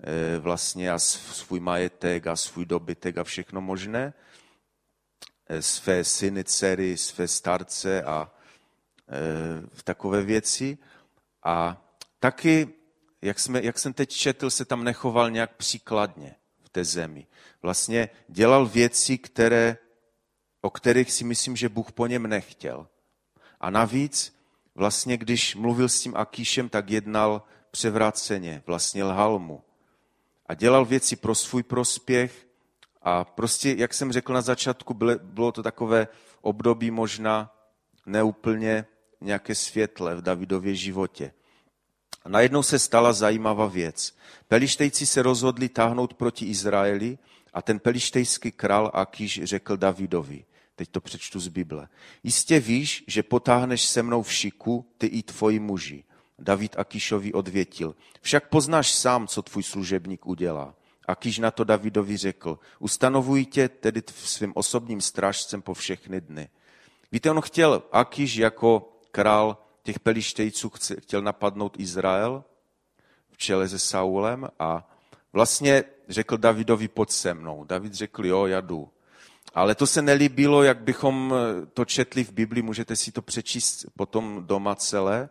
eh, 0.00 0.38
vlastně 0.38 0.90
a 0.90 0.98
svůj 0.98 1.60
majetek 1.60 2.26
a 2.26 2.36
svůj 2.36 2.66
dobytek 2.66 3.18
a 3.18 3.24
všechno 3.24 3.60
možné. 3.60 4.12
Eh, 5.46 5.62
své 5.62 6.04
syny, 6.04 6.44
dcery, 6.44 6.96
své 6.96 7.28
starce 7.28 8.02
a 8.02 8.30
e, 9.08 9.82
takové 9.84 10.22
věci. 10.22 10.78
A 11.42 11.78
taky, 12.18 12.68
jak, 13.22 13.38
jsme, 13.40 13.62
jak 13.62 13.78
jsem 13.78 13.92
teď 13.92 14.10
četl, 14.10 14.50
se 14.50 14.64
tam 14.64 14.84
nechoval 14.84 15.30
nějak 15.30 15.56
příkladně 15.56 16.34
v 16.62 16.68
té 16.68 16.84
zemi. 16.84 17.26
Vlastně 17.62 18.08
dělal 18.28 18.66
věci, 18.66 19.18
které, 19.18 19.78
o 20.60 20.70
kterých 20.70 21.12
si 21.12 21.24
myslím, 21.24 21.56
že 21.56 21.68
Bůh 21.68 21.92
po 21.92 22.06
něm 22.06 22.26
nechtěl. 22.26 22.86
A 23.60 23.70
navíc, 23.70 24.39
vlastně 24.80 25.16
když 25.16 25.56
mluvil 25.56 25.88
s 25.88 26.00
tím 26.00 26.16
Akíšem, 26.16 26.68
tak 26.68 26.90
jednal 26.90 27.42
převráceně, 27.70 28.62
vlastně 28.66 29.04
lhal 29.04 29.38
mu. 29.38 29.62
A 30.46 30.54
dělal 30.54 30.84
věci 30.84 31.16
pro 31.16 31.34
svůj 31.34 31.62
prospěch, 31.62 32.46
a 33.02 33.24
prostě, 33.24 33.74
jak 33.78 33.94
jsem 33.94 34.12
řekl 34.12 34.32
na 34.32 34.40
začátku, 34.40 34.94
bylo 35.22 35.52
to 35.52 35.62
takové 35.62 36.08
období 36.40 36.90
možná 36.90 37.52
neúplně 38.06 38.86
nějaké 39.20 39.54
světle 39.54 40.16
v 40.16 40.22
Davidově 40.22 40.74
životě. 40.74 41.32
A 42.24 42.28
najednou 42.28 42.62
se 42.62 42.78
stala 42.78 43.12
zajímavá 43.12 43.66
věc. 43.66 44.16
Pelištejci 44.48 45.06
se 45.06 45.22
rozhodli 45.22 45.68
táhnout 45.68 46.14
proti 46.14 46.46
Izraeli 46.46 47.18
a 47.52 47.62
ten 47.62 47.78
pelištejský 47.78 48.52
král 48.52 48.90
Akíš 48.94 49.44
řekl 49.44 49.76
Davidovi, 49.76 50.44
teď 50.80 50.90
to 50.90 51.00
přečtu 51.00 51.40
z 51.40 51.48
Bible, 51.48 51.88
jistě 52.22 52.60
víš, 52.60 53.04
že 53.06 53.22
potáhneš 53.22 53.86
se 53.86 54.02
mnou 54.02 54.22
v 54.22 54.32
šiku, 54.32 54.86
ty 54.98 55.06
i 55.06 55.22
tvoji 55.22 55.58
muži. 55.58 56.04
David 56.38 56.78
Akíšovi 56.78 57.32
odvětil, 57.32 57.94
však 58.20 58.48
poznáš 58.48 58.92
sám, 58.92 59.26
co 59.26 59.42
tvůj 59.42 59.62
služebník 59.62 60.26
udělá. 60.26 60.74
A 61.06 61.14
kýž 61.14 61.38
na 61.38 61.50
to 61.50 61.64
Davidovi 61.64 62.16
řekl, 62.16 62.58
ustanovuj 62.78 63.44
tě 63.44 63.68
tedy 63.68 64.02
svým 64.14 64.52
osobním 64.56 65.00
strážcem 65.00 65.62
po 65.62 65.74
všechny 65.74 66.20
dny. 66.20 66.48
Víte, 67.12 67.30
on 67.30 67.40
chtěl, 67.40 67.82
Akiš 67.92 68.36
jako 68.36 68.92
král 69.10 69.56
těch 69.82 70.00
pelištejců 70.00 70.70
chtěl 70.98 71.22
napadnout 71.22 71.80
Izrael 71.80 72.44
v 73.30 73.36
čele 73.36 73.68
se 73.68 73.78
Saulem 73.78 74.48
a 74.58 74.88
vlastně 75.32 75.84
řekl 76.08 76.36
Davidovi 76.36 76.88
pod 76.88 77.12
se 77.12 77.34
mnou. 77.34 77.64
David 77.64 77.94
řekl, 77.94 78.26
jo, 78.26 78.46
já 78.46 78.60
jdu. 78.60 78.88
Ale 79.54 79.74
to 79.74 79.86
se 79.86 80.02
nelíbilo, 80.02 80.62
jak 80.62 80.78
bychom 80.78 81.34
to 81.74 81.84
četli 81.84 82.24
v 82.24 82.32
Biblii, 82.32 82.62
můžete 82.62 82.96
si 82.96 83.12
to 83.12 83.22
přečíst 83.22 83.86
potom 83.96 84.42
doma 84.46 84.74
celé. 84.74 85.28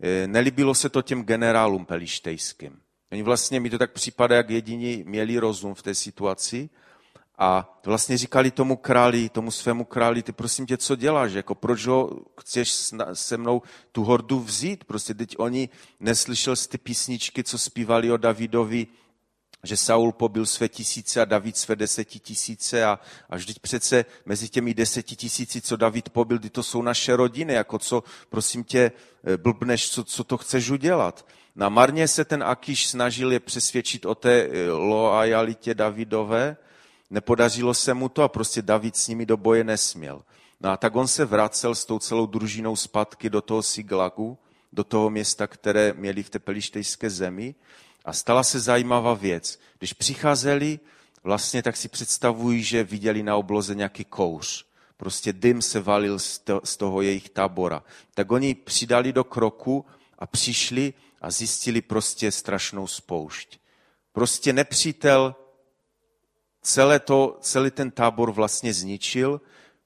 Eh, 0.00 0.26
nelíbilo 0.26 0.74
se 0.74 0.88
to 0.88 1.02
těm 1.02 1.24
generálům 1.24 1.84
pelištejským. 1.84 2.80
Oni 3.12 3.22
vlastně, 3.22 3.60
mi 3.60 3.70
to 3.70 3.78
tak 3.78 3.92
připadá, 3.92 4.36
jak 4.36 4.50
jediní 4.50 5.04
měli 5.06 5.38
rozum 5.38 5.74
v 5.74 5.82
té 5.82 5.94
situaci 5.94 6.70
a 7.38 7.80
vlastně 7.86 8.18
říkali 8.18 8.50
tomu 8.50 8.76
králi, 8.76 9.28
tomu 9.28 9.50
svému 9.50 9.84
králi, 9.84 10.22
ty 10.22 10.32
prosím 10.32 10.66
tě, 10.66 10.76
co 10.76 10.96
děláš, 10.96 11.32
jako 11.32 11.54
proč 11.54 11.86
ho 11.86 12.10
chceš 12.40 12.90
se 13.12 13.36
mnou 13.36 13.62
tu 13.92 14.04
hordu 14.04 14.40
vzít? 14.40 14.84
Prostě 14.84 15.14
teď 15.14 15.34
oni 15.38 15.68
neslyšel 16.00 16.56
z 16.56 16.66
ty 16.66 16.78
písničky, 16.78 17.44
co 17.44 17.58
zpívali 17.58 18.12
o 18.12 18.16
Davidovi, 18.16 18.86
že 19.66 19.76
Saul 19.76 20.12
pobil 20.12 20.46
své 20.46 20.68
tisíce 20.68 21.20
a 21.20 21.24
David 21.24 21.56
své 21.56 21.76
desetitisíce 21.76 22.84
a, 22.84 22.98
a 23.30 23.36
vždyť 23.36 23.58
přece 23.58 24.04
mezi 24.26 24.48
těmi 24.48 24.74
desetitisíci, 24.74 25.60
co 25.60 25.76
David 25.76 26.08
pobil, 26.08 26.38
ty 26.38 26.50
to 26.50 26.62
jsou 26.62 26.82
naše 26.82 27.16
rodiny, 27.16 27.52
jako 27.52 27.78
co, 27.78 28.02
prosím 28.28 28.64
tě, 28.64 28.92
eh, 29.24 29.36
blbneš, 29.36 29.90
co, 29.90 30.04
co 30.04 30.24
to 30.24 30.36
chceš 30.38 30.70
udělat. 30.70 31.26
Na 31.56 31.68
marně 31.68 32.08
se 32.08 32.24
ten 32.24 32.42
Akiš 32.42 32.86
snažil 32.86 33.32
je 33.32 33.40
přesvědčit 33.40 34.06
o 34.06 34.14
té 34.14 34.42
eh, 34.42 34.70
loajalitě 34.70 35.74
Davidové, 35.74 36.56
nepodařilo 37.10 37.74
se 37.74 37.94
mu 37.94 38.08
to 38.08 38.22
a 38.22 38.28
prostě 38.28 38.62
David 38.62 38.96
s 38.96 39.08
nimi 39.08 39.26
do 39.26 39.36
boje 39.36 39.64
nesměl. 39.64 40.22
No 40.60 40.70
a 40.70 40.76
tak 40.76 40.96
on 40.96 41.06
se 41.08 41.24
vracel 41.24 41.74
s 41.74 41.84
tou 41.84 41.98
celou 41.98 42.26
družinou 42.26 42.76
zpátky 42.76 43.30
do 43.30 43.40
toho 43.40 43.62
Siglagu, 43.62 44.38
do 44.72 44.84
toho 44.84 45.10
města, 45.10 45.46
které 45.46 45.92
měli 45.96 46.22
v 46.22 46.30
té 46.30 46.38
pelištejské 46.38 47.10
zemi 47.10 47.54
a 48.06 48.12
stala 48.12 48.42
se 48.42 48.60
zajímavá 48.60 49.14
věc. 49.14 49.58
Když 49.78 49.92
přicházeli, 49.92 50.80
vlastně 51.24 51.62
tak 51.62 51.76
si 51.76 51.88
představují, 51.88 52.62
že 52.62 52.84
viděli 52.84 53.22
na 53.22 53.36
obloze 53.36 53.74
nějaký 53.74 54.04
kouř. 54.04 54.66
Prostě 54.96 55.32
dym 55.32 55.62
se 55.62 55.80
valil 55.80 56.18
z 56.64 56.76
toho 56.76 57.02
jejich 57.02 57.28
tábora. 57.28 57.82
Tak 58.14 58.32
oni 58.32 58.54
přidali 58.54 59.12
do 59.12 59.24
kroku 59.24 59.86
a 60.18 60.26
přišli 60.26 60.94
a 61.20 61.30
zjistili 61.30 61.82
prostě 61.82 62.32
strašnou 62.32 62.86
spoušť. 62.86 63.58
Prostě 64.12 64.52
nepřítel 64.52 65.34
celé 66.62 67.00
to, 67.00 67.38
celý 67.40 67.70
ten 67.70 67.90
tábor 67.90 68.32
vlastně 68.32 68.74
zničil. 68.74 69.40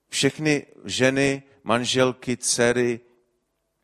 Všechny 0.08 0.66
ženy, 0.84 1.42
manželky, 1.64 2.36
dcery, 2.36 3.00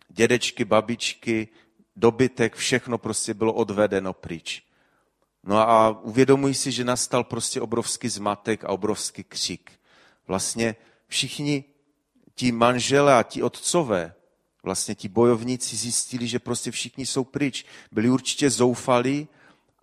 dědečky, 0.09 0.64
babičky, 0.64 1.49
dobytek, 1.96 2.56
všechno 2.56 2.98
prostě 2.98 3.35
bylo 3.35 3.52
odvedeno 3.52 4.12
pryč. 4.12 4.62
No 5.44 5.59
a 5.59 6.00
uvědomují 6.02 6.54
si, 6.54 6.72
že 6.72 6.85
nastal 6.85 7.24
prostě 7.24 7.61
obrovský 7.61 8.09
zmatek 8.09 8.64
a 8.64 8.68
obrovský 8.68 9.24
křik. 9.24 9.70
Vlastně 10.26 10.76
všichni 11.09 11.64
ti 12.35 12.52
manžele 12.52 13.14
a 13.14 13.22
ti 13.22 13.42
otcové, 13.42 14.14
vlastně 14.62 14.94
ti 14.94 15.09
bojovníci 15.09 15.76
zjistili, 15.76 16.26
že 16.26 16.38
prostě 16.38 16.70
všichni 16.70 17.06
jsou 17.06 17.24
pryč. 17.24 17.64
Byli 17.92 18.11
určitě 18.11 18.50
zoufalí 18.50 19.28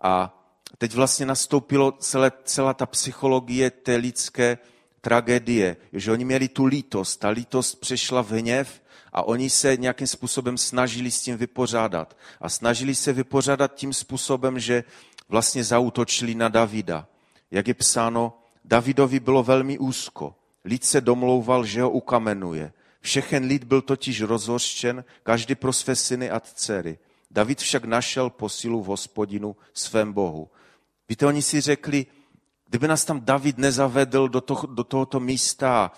a 0.01 0.43
teď 0.77 0.93
vlastně 0.93 1.25
nastoupilo 1.25 1.91
celé, 1.91 2.31
celá 2.43 2.73
ta 2.73 2.85
psychologie 2.85 3.71
té 3.71 3.95
lidské 3.95 4.57
tragédie, 5.01 5.77
že 5.93 6.11
oni 6.11 6.25
měli 6.25 6.47
tu 6.47 6.65
lítost, 6.65 7.19
ta 7.19 7.29
lítost 7.29 7.79
přešla 7.79 8.21
v 8.21 8.31
hněv 8.31 8.82
a 9.13 9.23
oni 9.23 9.49
se 9.49 9.77
nějakým 9.77 10.07
způsobem 10.07 10.57
snažili 10.57 11.11
s 11.11 11.21
tím 11.21 11.37
vypořádat. 11.37 12.17
A 12.41 12.49
snažili 12.49 12.95
se 12.95 13.13
vypořádat 13.13 13.75
tím 13.75 13.93
způsobem, 13.93 14.59
že 14.59 14.83
vlastně 15.29 15.63
zautočili 15.63 16.35
na 16.35 16.49
Davida. 16.49 17.07
Jak 17.51 17.67
je 17.67 17.73
psáno, 17.73 18.33
Davidovi 18.65 19.19
bylo 19.19 19.43
velmi 19.43 19.77
úzko. 19.77 20.35
Lid 20.65 20.83
se 20.83 21.01
domlouval, 21.01 21.65
že 21.65 21.81
ho 21.81 21.89
ukamenuje. 21.89 22.73
Všechen 23.01 23.43
lid 23.45 23.63
byl 23.63 23.81
totiž 23.81 24.21
rozhořčen, 24.21 25.03
každý 25.23 25.55
pro 25.55 25.73
své 25.73 25.95
syny 25.95 26.29
a 26.29 26.39
dcery. 26.39 26.97
David 27.31 27.59
však 27.59 27.85
našel 27.85 28.29
posilu 28.29 28.83
v 28.83 28.85
hospodinu 28.85 29.55
svém 29.73 30.13
bohu. 30.13 30.49
Víte, 31.09 31.25
oni 31.25 31.41
si 31.41 31.61
řekli, 31.61 32.05
kdyby 32.69 32.87
nás 32.87 33.05
tam 33.05 33.21
David 33.21 33.57
nezavedl 33.57 34.29
do, 34.29 34.41
toho, 34.41 34.67
do 34.67 34.83
tohoto 34.83 35.19
místa, 35.19 35.91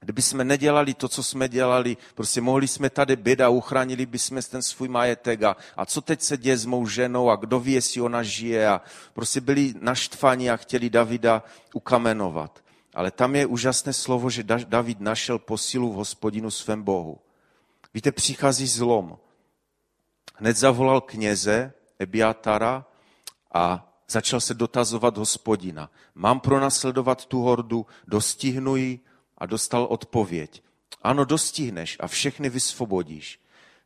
kdyby 0.00 0.22
jsme 0.22 0.44
nedělali 0.44 0.94
to, 0.94 1.08
co 1.08 1.22
jsme 1.22 1.48
dělali, 1.48 1.96
prostě 2.14 2.40
mohli 2.40 2.68
jsme 2.68 2.90
tady 2.90 3.16
být 3.16 3.40
a 3.40 3.48
uchránili 3.48 4.06
bychom 4.06 4.42
ten 4.42 4.62
svůj 4.62 4.88
majetek 4.88 5.42
a, 5.42 5.56
a 5.76 5.86
co 5.86 6.00
teď 6.00 6.22
se 6.22 6.36
děje 6.36 6.56
s 6.56 6.66
mou 6.66 6.86
ženou 6.86 7.30
a 7.30 7.36
kdo 7.36 7.60
ví, 7.60 7.72
jestli 7.72 8.00
ona 8.00 8.22
žije 8.22 8.68
a 8.68 8.80
prostě 9.12 9.40
byli 9.40 9.74
naštvaní 9.80 10.50
a 10.50 10.56
chtěli 10.56 10.90
Davida 10.90 11.42
ukamenovat. 11.74 12.64
Ale 12.94 13.10
tam 13.10 13.36
je 13.36 13.46
úžasné 13.46 13.92
slovo, 13.92 14.30
že 14.30 14.42
David 14.42 15.00
našel 15.00 15.38
posilu 15.38 15.92
v 15.92 15.96
hospodinu 15.96 16.50
svém 16.50 16.82
Bohu. 16.82 17.18
Víte, 17.94 18.12
přichází 18.12 18.66
zlom. 18.66 19.18
Hned 20.34 20.56
zavolal 20.56 21.00
kněze 21.00 21.72
Ebiatara 21.98 22.86
a 23.54 23.92
začal 24.08 24.40
se 24.40 24.54
dotazovat 24.54 25.16
hospodina. 25.16 25.90
Mám 26.14 26.40
pronasledovat 26.40 27.26
tu 27.26 27.42
hordu, 27.42 27.86
dostihnu 28.06 28.76
ji 28.76 29.00
a 29.38 29.46
dostal 29.46 29.84
odpověď. 29.84 30.62
Ano, 31.02 31.24
dostihneš 31.24 31.96
a 32.00 32.06
všechny 32.06 32.50
vysvobodíš. 32.50 33.40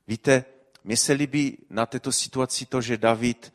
Víte, 0.09 0.45
mně 0.85 0.97
se 0.97 1.13
líbí 1.13 1.59
na 1.71 1.87
této 1.87 2.13
situaci 2.13 2.67
to, 2.67 2.81
že 2.81 2.99
David 2.99 3.53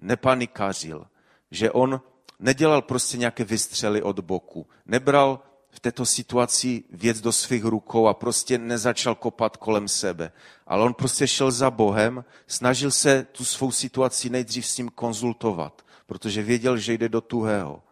nepanikařil, 0.00 1.06
že 1.50 1.70
on 1.70 2.00
nedělal 2.38 2.82
prostě 2.82 3.16
nějaké 3.16 3.44
vystřely 3.44 4.02
od 4.02 4.20
boku, 4.20 4.66
nebral 4.86 5.40
v 5.70 5.80
této 5.80 6.06
situaci 6.06 6.84
věc 6.90 7.20
do 7.20 7.32
svých 7.32 7.64
rukou 7.64 8.06
a 8.06 8.14
prostě 8.14 8.58
nezačal 8.58 9.14
kopat 9.14 9.56
kolem 9.56 9.88
sebe. 9.88 10.32
Ale 10.66 10.84
on 10.84 10.94
prostě 10.94 11.26
šel 11.26 11.50
za 11.50 11.70
Bohem, 11.70 12.24
snažil 12.46 12.90
se 12.90 13.26
tu 13.32 13.44
svou 13.44 13.72
situaci 13.72 14.30
nejdřív 14.30 14.66
s 14.66 14.78
ním 14.78 14.88
konzultovat, 14.88 15.82
protože 16.06 16.42
věděl, 16.42 16.78
že 16.78 16.92
jde 16.92 17.08
do 17.08 17.20
tuhého. 17.20 17.82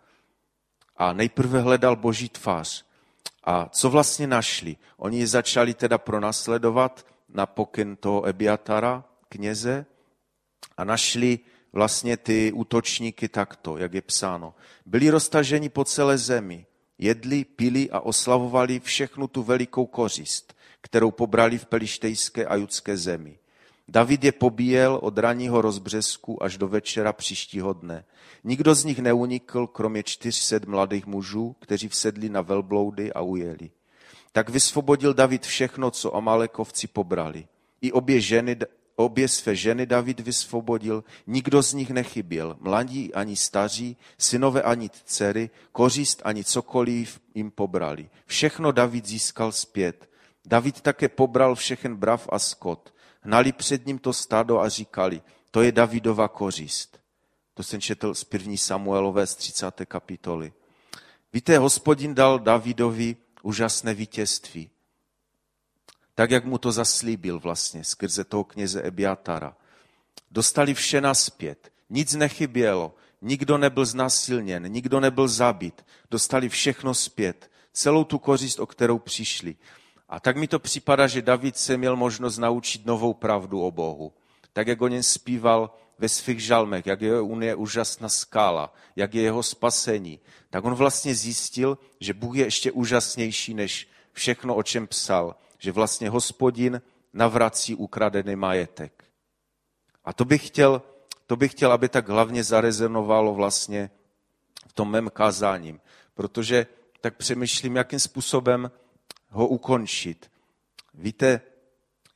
A 0.96 1.12
nejprve 1.12 1.60
hledal 1.60 1.96
boží 1.96 2.28
tvář. 2.28 2.84
A 3.44 3.68
co 3.68 3.90
vlastně 3.90 4.26
našli? 4.26 4.76
Oni 4.96 5.18
je 5.18 5.26
začali 5.26 5.74
teda 5.74 5.98
pronásledovat 5.98 7.06
na 7.28 7.46
pokyn 7.46 7.96
toho 7.96 8.28
Ebiatara, 8.28 9.04
kněze, 9.28 9.86
a 10.76 10.84
našli 10.84 11.38
vlastně 11.72 12.16
ty 12.16 12.52
útočníky 12.52 13.28
takto, 13.28 13.78
jak 13.78 13.94
je 13.94 14.02
psáno. 14.02 14.54
Byli 14.86 15.10
roztaženi 15.10 15.68
po 15.68 15.84
celé 15.84 16.18
zemi, 16.18 16.66
jedli, 16.98 17.44
pili 17.44 17.90
a 17.90 18.00
oslavovali 18.00 18.80
všechnu 18.80 19.26
tu 19.28 19.42
velikou 19.42 19.86
kořist, 19.86 20.56
kterou 20.80 21.10
pobrali 21.10 21.58
v 21.58 21.66
pelištejské 21.66 22.46
a 22.46 22.56
judské 22.56 22.96
zemi. 22.96 23.38
David 23.92 24.24
je 24.24 24.32
pobíjel 24.32 24.98
od 25.02 25.18
ranního 25.18 25.62
rozbřesku 25.62 26.42
až 26.42 26.58
do 26.58 26.68
večera 26.68 27.12
příštího 27.12 27.72
dne. 27.72 28.04
Nikdo 28.44 28.74
z 28.74 28.84
nich 28.84 28.98
neunikl, 28.98 29.66
kromě 29.66 30.02
čtyřset 30.02 30.64
mladých 30.64 31.06
mužů, 31.06 31.56
kteří 31.60 31.88
vsedli 31.88 32.28
na 32.28 32.40
velbloudy 32.40 33.12
a 33.12 33.20
ujeli. 33.20 33.70
Tak 34.32 34.48
vysvobodil 34.48 35.14
David 35.14 35.46
všechno, 35.46 35.90
co 35.90 36.16
Amalekovci 36.16 36.86
pobrali. 36.86 37.46
I 37.80 37.92
obě 37.92 38.20
ženy 38.20 38.56
obě 38.96 39.28
své 39.28 39.56
ženy 39.56 39.86
David 39.86 40.20
vysvobodil, 40.20 41.04
nikdo 41.26 41.62
z 41.62 41.72
nich 41.72 41.90
nechyběl, 41.90 42.56
mladí 42.60 43.14
ani 43.14 43.36
staří, 43.36 43.96
synové 44.18 44.62
ani 44.62 44.90
dcery, 45.04 45.50
kořist 45.72 46.22
ani 46.24 46.44
cokoliv 46.44 47.20
jim 47.34 47.50
pobrali. 47.50 48.10
Všechno 48.26 48.72
David 48.72 49.06
získal 49.06 49.52
zpět. 49.52 50.10
David 50.46 50.80
také 50.80 51.08
pobral 51.08 51.54
všechen 51.54 51.96
brav 51.96 52.28
a 52.32 52.38
skot. 52.38 52.91
Hnali 53.22 53.52
před 53.52 53.86
ním 53.86 53.98
to 53.98 54.12
stádo 54.12 54.60
a 54.60 54.68
říkali, 54.68 55.22
to 55.50 55.62
je 55.62 55.72
Davidova 55.72 56.28
kořist. 56.28 56.98
To 57.54 57.62
jsem 57.62 57.80
četl 57.80 58.14
z 58.14 58.24
první 58.24 58.58
Samuelové 58.58 59.26
z 59.26 59.34
30. 59.34 59.86
kapitoly. 59.86 60.52
Víte, 61.32 61.58
hospodin 61.58 62.14
dal 62.14 62.38
Davidovi 62.38 63.16
úžasné 63.42 63.94
vítězství 63.94 64.70
tak 66.14 66.30
jak 66.30 66.44
mu 66.44 66.58
to 66.58 66.72
zaslíbil 66.72 67.38
vlastně 67.38 67.84
skrze 67.84 68.24
toho 68.24 68.44
kněze 68.44 68.82
Ebiatara. 68.82 69.56
Dostali 70.30 70.74
vše 70.74 71.00
naspět, 71.00 71.72
nic 71.90 72.14
nechybělo, 72.14 72.94
nikdo 73.22 73.58
nebyl 73.58 73.84
znásilněn, 73.84 74.72
nikdo 74.72 75.00
nebyl 75.00 75.28
zabit, 75.28 75.84
dostali 76.10 76.48
všechno 76.48 76.94
zpět, 76.94 77.50
celou 77.72 78.04
tu 78.04 78.18
kořist, 78.18 78.60
o 78.60 78.66
kterou 78.66 78.98
přišli. 78.98 79.56
A 80.12 80.20
tak 80.20 80.36
mi 80.36 80.48
to 80.48 80.58
připadá, 80.58 81.06
že 81.06 81.22
David 81.22 81.56
se 81.56 81.76
měl 81.76 81.96
možnost 81.96 82.38
naučit 82.38 82.86
novou 82.86 83.14
pravdu 83.14 83.62
o 83.62 83.70
Bohu. 83.70 84.12
Tak, 84.52 84.66
jak 84.66 84.80
o 84.80 84.88
něm 84.88 85.02
zpíval 85.02 85.70
ve 85.98 86.08
svých 86.08 86.40
žalmech, 86.40 86.86
jak 86.86 87.00
je 87.00 87.20
unie 87.20 87.54
úžasná 87.54 88.08
skála, 88.08 88.74
jak 88.96 89.14
je 89.14 89.22
jeho 89.22 89.42
spasení, 89.42 90.20
tak 90.50 90.64
on 90.64 90.74
vlastně 90.74 91.14
zjistil, 91.14 91.78
že 92.00 92.14
Bůh 92.14 92.36
je 92.36 92.44
ještě 92.44 92.72
úžasnější 92.72 93.54
než 93.54 93.88
všechno, 94.12 94.54
o 94.54 94.62
čem 94.62 94.86
psal 94.86 95.34
že 95.62 95.72
vlastně 95.72 96.10
hospodin 96.10 96.82
navrací 97.12 97.74
ukradený 97.74 98.36
majetek. 98.36 99.04
A 100.04 100.12
to 100.12 100.24
bych 100.24 100.46
chtěl, 100.46 100.82
to 101.26 101.36
bych 101.36 101.52
chtěl, 101.52 101.72
aby 101.72 101.88
tak 101.88 102.08
hlavně 102.08 102.44
zarezonovalo 102.44 103.34
vlastně 103.34 103.90
v 104.66 104.72
tom 104.72 104.90
mém 104.90 105.10
kázáním, 105.10 105.80
protože 106.14 106.66
tak 107.00 107.16
přemýšlím, 107.16 107.76
jakým 107.76 107.98
způsobem 107.98 108.70
ho 109.32 109.46
ukončit. 109.46 110.30
Víte, 110.94 111.40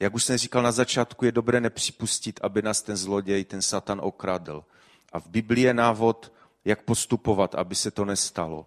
jak 0.00 0.14
už 0.14 0.24
jsem 0.24 0.38
říkal 0.38 0.62
na 0.62 0.72
začátku, 0.72 1.24
je 1.24 1.32
dobré 1.32 1.60
nepřipustit, 1.60 2.40
aby 2.42 2.62
nás 2.62 2.82
ten 2.82 2.96
zloděj, 2.96 3.44
ten 3.44 3.62
satan 3.62 4.00
okradl. 4.02 4.64
A 5.12 5.20
v 5.20 5.26
Biblii 5.26 5.64
je 5.64 5.74
návod, 5.74 6.32
jak 6.64 6.82
postupovat, 6.82 7.54
aby 7.54 7.74
se 7.74 7.90
to 7.90 8.04
nestalo. 8.04 8.66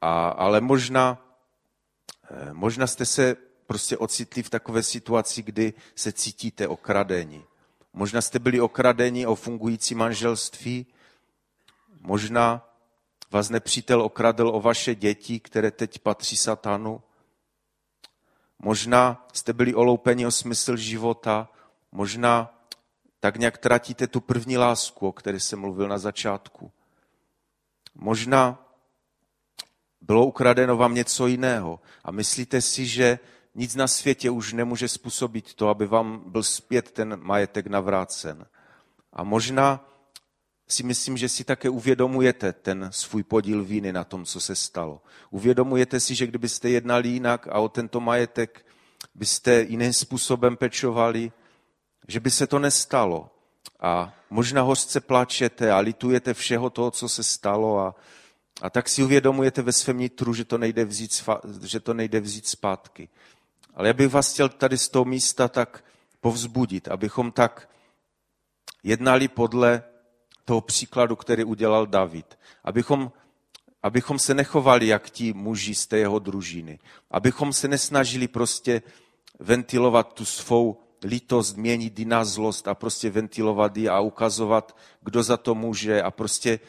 A, 0.00 0.28
ale 0.28 0.60
možná, 0.60 1.18
eh, 2.30 2.52
možná 2.52 2.86
jste 2.86 3.06
se 3.06 3.36
prostě 3.66 3.98
ocitli 3.98 4.42
v 4.42 4.50
takové 4.50 4.82
situaci, 4.82 5.42
kdy 5.42 5.72
se 5.94 6.12
cítíte 6.12 6.68
okradeni. 6.68 7.44
Možná 7.92 8.20
jste 8.20 8.38
byli 8.38 8.60
okradeni 8.60 9.26
o 9.26 9.34
fungující 9.34 9.94
manželství, 9.94 10.86
možná 12.00 12.68
vás 13.30 13.50
nepřítel 13.50 14.02
okradl 14.02 14.48
o 14.48 14.60
vaše 14.60 14.94
děti, 14.94 15.40
které 15.40 15.70
teď 15.70 15.98
patří 15.98 16.36
satanu. 16.36 17.02
Možná 18.62 19.26
jste 19.32 19.52
byli 19.52 19.74
oloupeni 19.74 20.26
o 20.26 20.30
smysl 20.30 20.76
života, 20.76 21.48
možná 21.92 22.60
tak 23.20 23.36
nějak 23.36 23.58
tratíte 23.58 24.06
tu 24.06 24.20
první 24.20 24.58
lásku, 24.58 25.08
o 25.08 25.12
které 25.12 25.40
jsem 25.40 25.60
mluvil 25.60 25.88
na 25.88 25.98
začátku. 25.98 26.72
Možná 27.94 28.66
bylo 30.00 30.26
ukradeno 30.26 30.76
vám 30.76 30.94
něco 30.94 31.26
jiného 31.26 31.80
a 32.04 32.10
myslíte 32.10 32.60
si, 32.60 32.86
že 32.86 33.18
nic 33.54 33.74
na 33.74 33.88
světě 33.88 34.30
už 34.30 34.52
nemůže 34.52 34.88
způsobit 34.88 35.54
to, 35.54 35.68
aby 35.68 35.86
vám 35.86 36.22
byl 36.26 36.42
zpět 36.42 36.90
ten 36.90 37.16
majetek 37.22 37.66
navrácen. 37.66 38.46
A 39.12 39.24
možná 39.24 39.89
si 40.72 40.82
myslím, 40.82 41.16
že 41.16 41.28
si 41.28 41.44
také 41.44 41.70
uvědomujete 41.70 42.52
ten 42.52 42.88
svůj 42.92 43.22
podíl 43.22 43.64
víny 43.64 43.92
na 43.92 44.04
tom, 44.04 44.24
co 44.24 44.40
se 44.40 44.56
stalo. 44.56 45.02
Uvědomujete 45.30 46.00
si, 46.00 46.14
že 46.14 46.26
kdybyste 46.26 46.68
jednali 46.70 47.08
jinak 47.08 47.48
a 47.48 47.58
o 47.58 47.68
tento 47.68 48.00
majetek 48.00 48.66
byste 49.14 49.62
jiným 49.68 49.92
způsobem 49.92 50.56
pečovali, 50.56 51.32
že 52.08 52.20
by 52.20 52.30
se 52.30 52.46
to 52.46 52.58
nestalo. 52.58 53.30
A 53.80 54.14
možná 54.30 54.62
hořce 54.62 55.00
plačete 55.00 55.72
a 55.72 55.78
litujete 55.78 56.34
všeho 56.34 56.70
toho, 56.70 56.90
co 56.90 57.08
se 57.08 57.22
stalo 57.22 57.78
a, 57.78 57.94
a 58.62 58.70
tak 58.70 58.88
si 58.88 59.02
uvědomujete 59.02 59.62
ve 59.62 59.72
svém 59.72 59.98
nitru, 59.98 60.34
že 60.34 60.44
to 60.44 60.58
nejde 60.58 60.84
vzít, 60.84 61.24
že 61.62 61.80
to 61.80 61.94
nejde 61.94 62.20
vzít 62.20 62.46
zpátky. 62.46 63.08
Ale 63.74 63.88
já 63.88 63.94
bych 63.94 64.08
vás 64.08 64.32
chtěl 64.32 64.48
tady 64.48 64.78
z 64.78 64.88
toho 64.88 65.04
místa 65.04 65.48
tak 65.48 65.84
povzbudit, 66.20 66.88
abychom 66.88 67.32
tak 67.32 67.68
jednali 68.82 69.28
podle 69.28 69.82
toho 70.50 70.60
příkladu, 70.60 71.16
který 71.16 71.44
udělal 71.44 71.86
David. 71.86 72.38
Abychom 72.64 73.12
abychom 73.82 74.18
se 74.18 74.34
nechovali 74.34 74.86
jak 74.86 75.10
ti 75.10 75.32
muži 75.32 75.74
z 75.74 75.86
té 75.86 75.98
jeho 75.98 76.18
družiny. 76.18 76.78
Abychom 77.10 77.52
se 77.52 77.68
nesnažili 77.68 78.28
prostě 78.28 78.82
ventilovat 79.38 80.12
tu 80.12 80.24
svou 80.24 80.80
lítost, 81.04 81.56
měnit 81.56 81.98
ji 81.98 82.04
na 82.04 82.24
zlost 82.24 82.68
a 82.68 82.74
prostě 82.74 83.10
ventilovat 83.10 83.76
ji 83.76 83.88
a 83.88 84.00
ukazovat, 84.00 84.76
kdo 85.00 85.22
za 85.22 85.36
to 85.36 85.54
může 85.54 86.02
a 86.02 86.10
prostě 86.10 86.60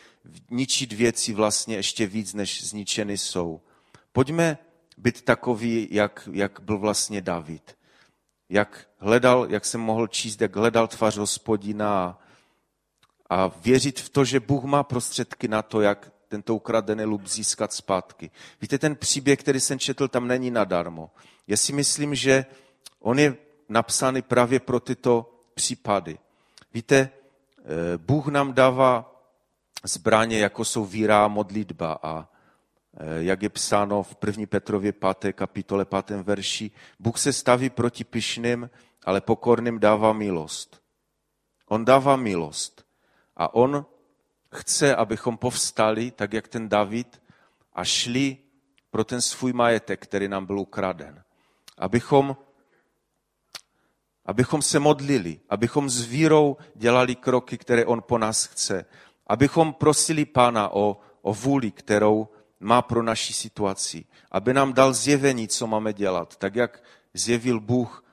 ničit 0.50 0.94
věci 0.94 1.34
vlastně 1.34 1.76
ještě 1.76 2.08
víc, 2.08 2.34
než 2.34 2.64
zničeny 2.64 3.18
jsou. 3.18 3.62
Pojďme 4.14 4.58
být 4.98 5.22
takový, 5.22 5.88
jak, 5.92 6.30
jak 6.32 6.60
byl 6.62 6.78
vlastně 6.78 7.22
David. 7.22 7.78
Jak 8.50 8.88
hledal, 8.98 9.48
jak 9.50 9.66
jsem 9.66 9.82
mohl 9.82 10.08
číst, 10.08 10.42
jak 10.42 10.56
hledal 10.56 10.88
tvář 10.88 11.18
hospodina 11.18 11.90
a 12.04 12.21
věřit 13.64 14.00
v 14.00 14.10
to, 14.10 14.26
že 14.26 14.40
Bůh 14.40 14.64
má 14.64 14.84
prostředky 14.84 15.48
na 15.48 15.62
to, 15.62 15.82
jak 15.82 16.12
tento 16.28 16.56
ukradený 16.56 17.04
lub 17.04 17.28
získat 17.28 17.74
zpátky. 17.74 18.32
Víte, 18.62 18.78
ten 18.78 18.96
příběh, 18.96 19.40
který 19.40 19.60
jsem 19.60 19.80
četl, 19.80 20.08
tam 20.08 20.28
není 20.28 20.52
nadarmo. 20.52 21.12
Já 21.48 21.58
si 21.58 21.74
myslím, 21.74 22.16
že 22.16 22.46
on 23.00 23.20
je 23.20 23.38
napsaný 23.70 24.22
právě 24.22 24.60
pro 24.60 24.80
tyto 24.80 25.34
případy. 25.54 26.18
Víte, 26.74 26.98
eh, 27.00 27.98
Bůh 27.98 28.28
nám 28.28 28.54
dává 28.54 29.22
zbraně, 29.84 30.40
jako 30.40 30.66
jsou 30.66 30.86
víra 30.86 31.26
a 31.26 31.28
modlitba 31.28 32.00
a 32.04 32.28
eh, 32.98 33.24
jak 33.24 33.44
je 33.44 33.50
psáno 33.50 34.04
v 34.04 34.16
1. 34.26 34.46
Petrově 34.48 34.92
5. 34.92 35.34
kapitole 35.34 35.86
5. 35.86 36.24
verši, 36.24 36.72
Bůh 37.00 37.20
se 37.20 37.34
staví 37.34 37.70
proti 37.70 38.04
pyšným, 38.04 38.70
ale 39.06 39.22
pokorným 39.22 39.80
dává 39.80 40.14
milost. 40.14 40.82
On 41.68 41.86
dává 41.86 42.16
milost. 42.16 42.91
A 43.38 43.54
on 43.54 43.86
chce, 44.54 44.96
abychom 44.96 45.38
povstali, 45.38 46.12
tak 46.12 46.34
jak 46.34 46.48
ten 46.48 46.70
David, 46.70 47.22
a 47.74 47.84
šli 47.84 48.38
pro 48.92 49.04
ten 49.04 49.22
svůj 49.22 49.54
majetek, 49.54 50.04
který 50.04 50.28
nám 50.28 50.46
byl 50.46 50.60
ukraden. 50.60 51.24
Abychom, 51.78 52.38
abychom 54.26 54.62
se 54.62 54.80
modlili, 54.80 55.40
abychom 55.50 55.90
s 55.90 56.02
vírou 56.02 56.58
dělali 56.76 57.16
kroky, 57.16 57.58
které 57.58 57.86
on 57.86 58.02
po 58.02 58.18
nás 58.18 58.46
chce. 58.46 58.86
Abychom 59.28 59.74
prosili 59.74 60.26
Pána 60.26 60.70
o, 60.74 61.00
o 61.22 61.34
vůli, 61.34 61.72
kterou 61.72 62.28
má 62.60 62.82
pro 62.82 63.04
naši 63.04 63.34
situaci. 63.34 64.06
Aby 64.32 64.54
nám 64.54 64.74
dal 64.74 64.94
zjevení, 64.94 65.48
co 65.48 65.68
máme 65.68 65.94
dělat. 65.94 66.36
Tak 66.36 66.56
jak 66.56 66.84
zjevil 67.14 67.60
Bůh, 67.60 68.04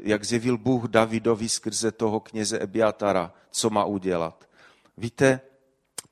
jak 0.00 0.24
zjevil 0.24 0.58
Bůh 0.58 0.84
Davidovi 0.84 1.48
skrze 1.48 1.92
toho 1.92 2.20
kněze 2.20 2.58
Ebiatara, 2.58 3.32
co 3.50 3.70
má 3.70 3.84
udělat. 3.84 4.48
Víte, 4.96 5.40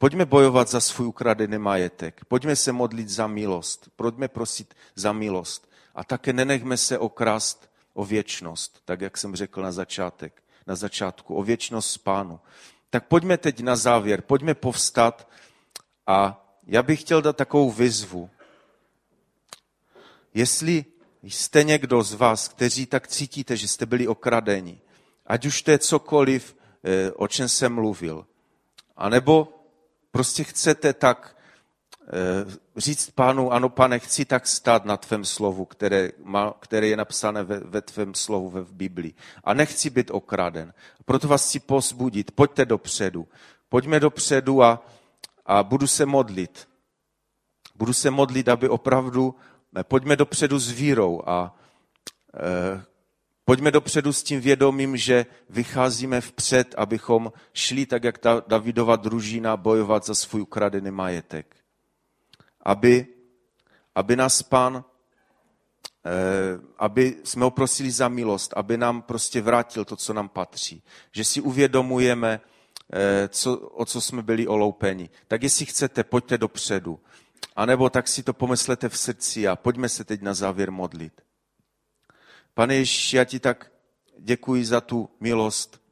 Pojďme 0.02 0.24
bojovat 0.24 0.68
za 0.68 0.80
svůj 0.80 1.06
ukradený 1.06 1.58
majetek. 1.58 2.24
Pojďme 2.24 2.56
se 2.56 2.72
modlit 2.72 3.08
za 3.08 3.26
milost. 3.26 3.88
Pojďme 3.96 4.28
prosit 4.28 4.74
za 4.94 5.12
milost. 5.12 5.70
A 5.94 6.04
také 6.04 6.32
nenechme 6.32 6.76
se 6.76 6.98
okrást 6.98 7.70
o 7.94 8.04
věčnost, 8.04 8.82
tak 8.84 9.00
jak 9.00 9.18
jsem 9.18 9.36
řekl 9.36 9.62
na 9.62 9.72
začátek, 9.72 10.42
na 10.66 10.74
začátku, 10.74 11.34
o 11.34 11.42
věčnost 11.42 11.90
s 11.90 11.98
pánu. 11.98 12.40
Tak 12.90 13.06
pojďme 13.06 13.38
teď 13.38 13.60
na 13.60 13.76
závěr, 13.76 14.20
pojďme 14.22 14.54
povstat 14.54 15.28
a 16.06 16.44
já 16.66 16.82
bych 16.82 17.00
chtěl 17.00 17.22
dát 17.22 17.36
takovou 17.36 17.70
vyzvu. 17.70 18.30
Jestli 20.34 20.84
jste 21.22 21.64
někdo 21.64 22.02
z 22.02 22.14
vás, 22.14 22.48
kteří 22.48 22.86
tak 22.86 23.08
cítíte, 23.08 23.56
že 23.56 23.68
jste 23.68 23.86
byli 23.86 24.08
okradeni, 24.08 24.80
ať 25.26 25.46
už 25.46 25.62
to 25.62 25.70
je 25.70 25.78
cokoliv, 25.78 26.56
eh, 26.84 27.12
o 27.12 27.28
čem 27.28 27.48
jsem 27.48 27.74
mluvil, 27.74 28.26
anebo 28.96 29.48
prostě 30.10 30.44
chcete 30.44 30.92
tak 30.92 31.36
eh, 32.02 32.58
říct 32.76 33.10
pánu, 33.10 33.52
ano 33.52 33.68
pane, 33.68 33.98
chci 33.98 34.24
tak 34.24 34.46
stát 34.46 34.84
na 34.84 34.96
tvém 34.96 35.24
slovu, 35.24 35.64
které, 35.64 36.10
má, 36.24 36.54
které 36.60 36.86
je 36.86 36.96
napsané 36.96 37.42
ve, 37.42 37.60
ve 37.60 37.80
tvém 37.80 38.14
slovu 38.14 38.50
ve 38.50 38.60
v 38.60 38.72
Biblii. 38.72 39.14
A 39.44 39.54
nechci 39.54 39.90
být 39.90 40.10
okraden. 40.10 40.74
Proto 41.04 41.28
vás 41.28 41.48
chci 41.48 41.60
pozbudit, 41.60 42.30
pojďte 42.30 42.64
dopředu. 42.64 43.28
Pojďme 43.68 44.00
dopředu 44.00 44.62
a, 44.62 44.86
a 45.46 45.62
budu 45.62 45.86
se 45.86 46.06
modlit. 46.06 46.68
Budu 47.74 47.92
se 47.92 48.10
modlit, 48.10 48.48
aby 48.48 48.68
opravdu, 48.68 49.34
pojďme 49.82 50.16
dopředu 50.16 50.58
s 50.58 50.70
vírou 50.70 51.22
a 51.26 51.56
e, 52.34 52.92
Pojďme 53.44 53.70
dopředu 53.70 54.12
s 54.12 54.22
tím 54.22 54.40
vědomím, 54.40 54.96
že 54.96 55.26
vycházíme 55.50 56.20
vpřed, 56.20 56.74
abychom 56.78 57.32
šli 57.52 57.86
tak, 57.86 58.04
jak 58.04 58.18
ta 58.18 58.42
Davidova 58.46 58.96
družina, 58.96 59.56
bojovat 59.56 60.06
za 60.06 60.14
svůj 60.14 60.42
ukradený 60.42 60.90
majetek. 60.90 61.56
Aby, 62.60 63.06
aby 63.94 64.16
nás 64.16 64.42
pán, 64.42 64.84
eh, 66.06 66.10
aby 66.78 67.16
jsme 67.24 67.44
ho 67.44 67.50
prosili 67.50 67.90
za 67.90 68.08
milost, 68.08 68.52
aby 68.56 68.76
nám 68.76 69.02
prostě 69.02 69.42
vrátil 69.42 69.84
to, 69.84 69.96
co 69.96 70.12
nám 70.12 70.28
patří. 70.28 70.82
Že 71.12 71.24
si 71.24 71.40
uvědomujeme, 71.40 72.40
eh, 72.92 73.28
co, 73.28 73.58
o 73.58 73.84
co 73.84 74.00
jsme 74.00 74.22
byli 74.22 74.46
oloupeni. 74.46 75.10
Tak 75.28 75.42
jestli 75.42 75.66
chcete, 75.66 76.04
pojďte 76.04 76.38
dopředu. 76.38 77.00
A 77.56 77.66
nebo 77.66 77.90
tak 77.90 78.08
si 78.08 78.22
to 78.22 78.32
pomyslete 78.32 78.88
v 78.88 78.98
srdci 78.98 79.48
a 79.48 79.56
pojďme 79.56 79.88
se 79.88 80.04
teď 80.04 80.22
na 80.22 80.34
závěr 80.34 80.70
modlit. 80.70 81.12
Pane 82.54 82.74
Ježíši, 82.74 83.16
já 83.16 83.24
ti 83.24 83.40
tak 83.40 83.72
děkuji 84.18 84.64
za 84.64 84.80
tu 84.80 85.08
milost. 85.20 85.82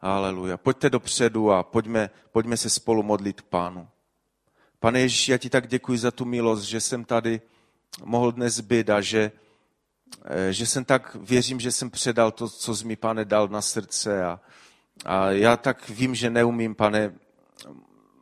Aleluja. 0.00 0.56
Pojďte 0.56 0.90
dopředu 0.90 1.52
a 1.52 1.62
pojďme, 1.62 2.10
pojďme 2.32 2.56
se 2.56 2.70
spolu 2.70 3.02
modlit 3.02 3.42
pánu. 3.42 3.88
Pane 4.80 5.00
Ježíši, 5.00 5.32
já 5.32 5.38
ti 5.38 5.50
tak 5.50 5.68
děkuji 5.68 5.98
za 5.98 6.10
tu 6.10 6.24
milost, 6.24 6.62
že 6.62 6.80
jsem 6.80 7.04
tady 7.04 7.40
mohl 8.04 8.32
dnes 8.32 8.60
být 8.60 8.90
a 8.90 9.00
že, 9.00 9.32
eh, 10.24 10.52
že 10.52 10.66
jsem 10.66 10.84
tak, 10.84 11.14
věřím, 11.14 11.60
že 11.60 11.72
jsem 11.72 11.90
předal 11.90 12.30
to, 12.30 12.48
co 12.48 12.76
jsi 12.76 12.86
mi, 12.86 12.96
pane, 12.96 13.24
dal 13.24 13.48
na 13.48 13.62
srdce 13.62 14.24
a, 14.24 14.40
a 15.04 15.30
já 15.30 15.56
tak 15.56 15.88
vím, 15.88 16.14
že 16.14 16.30
neumím, 16.30 16.74
pane, 16.74 17.14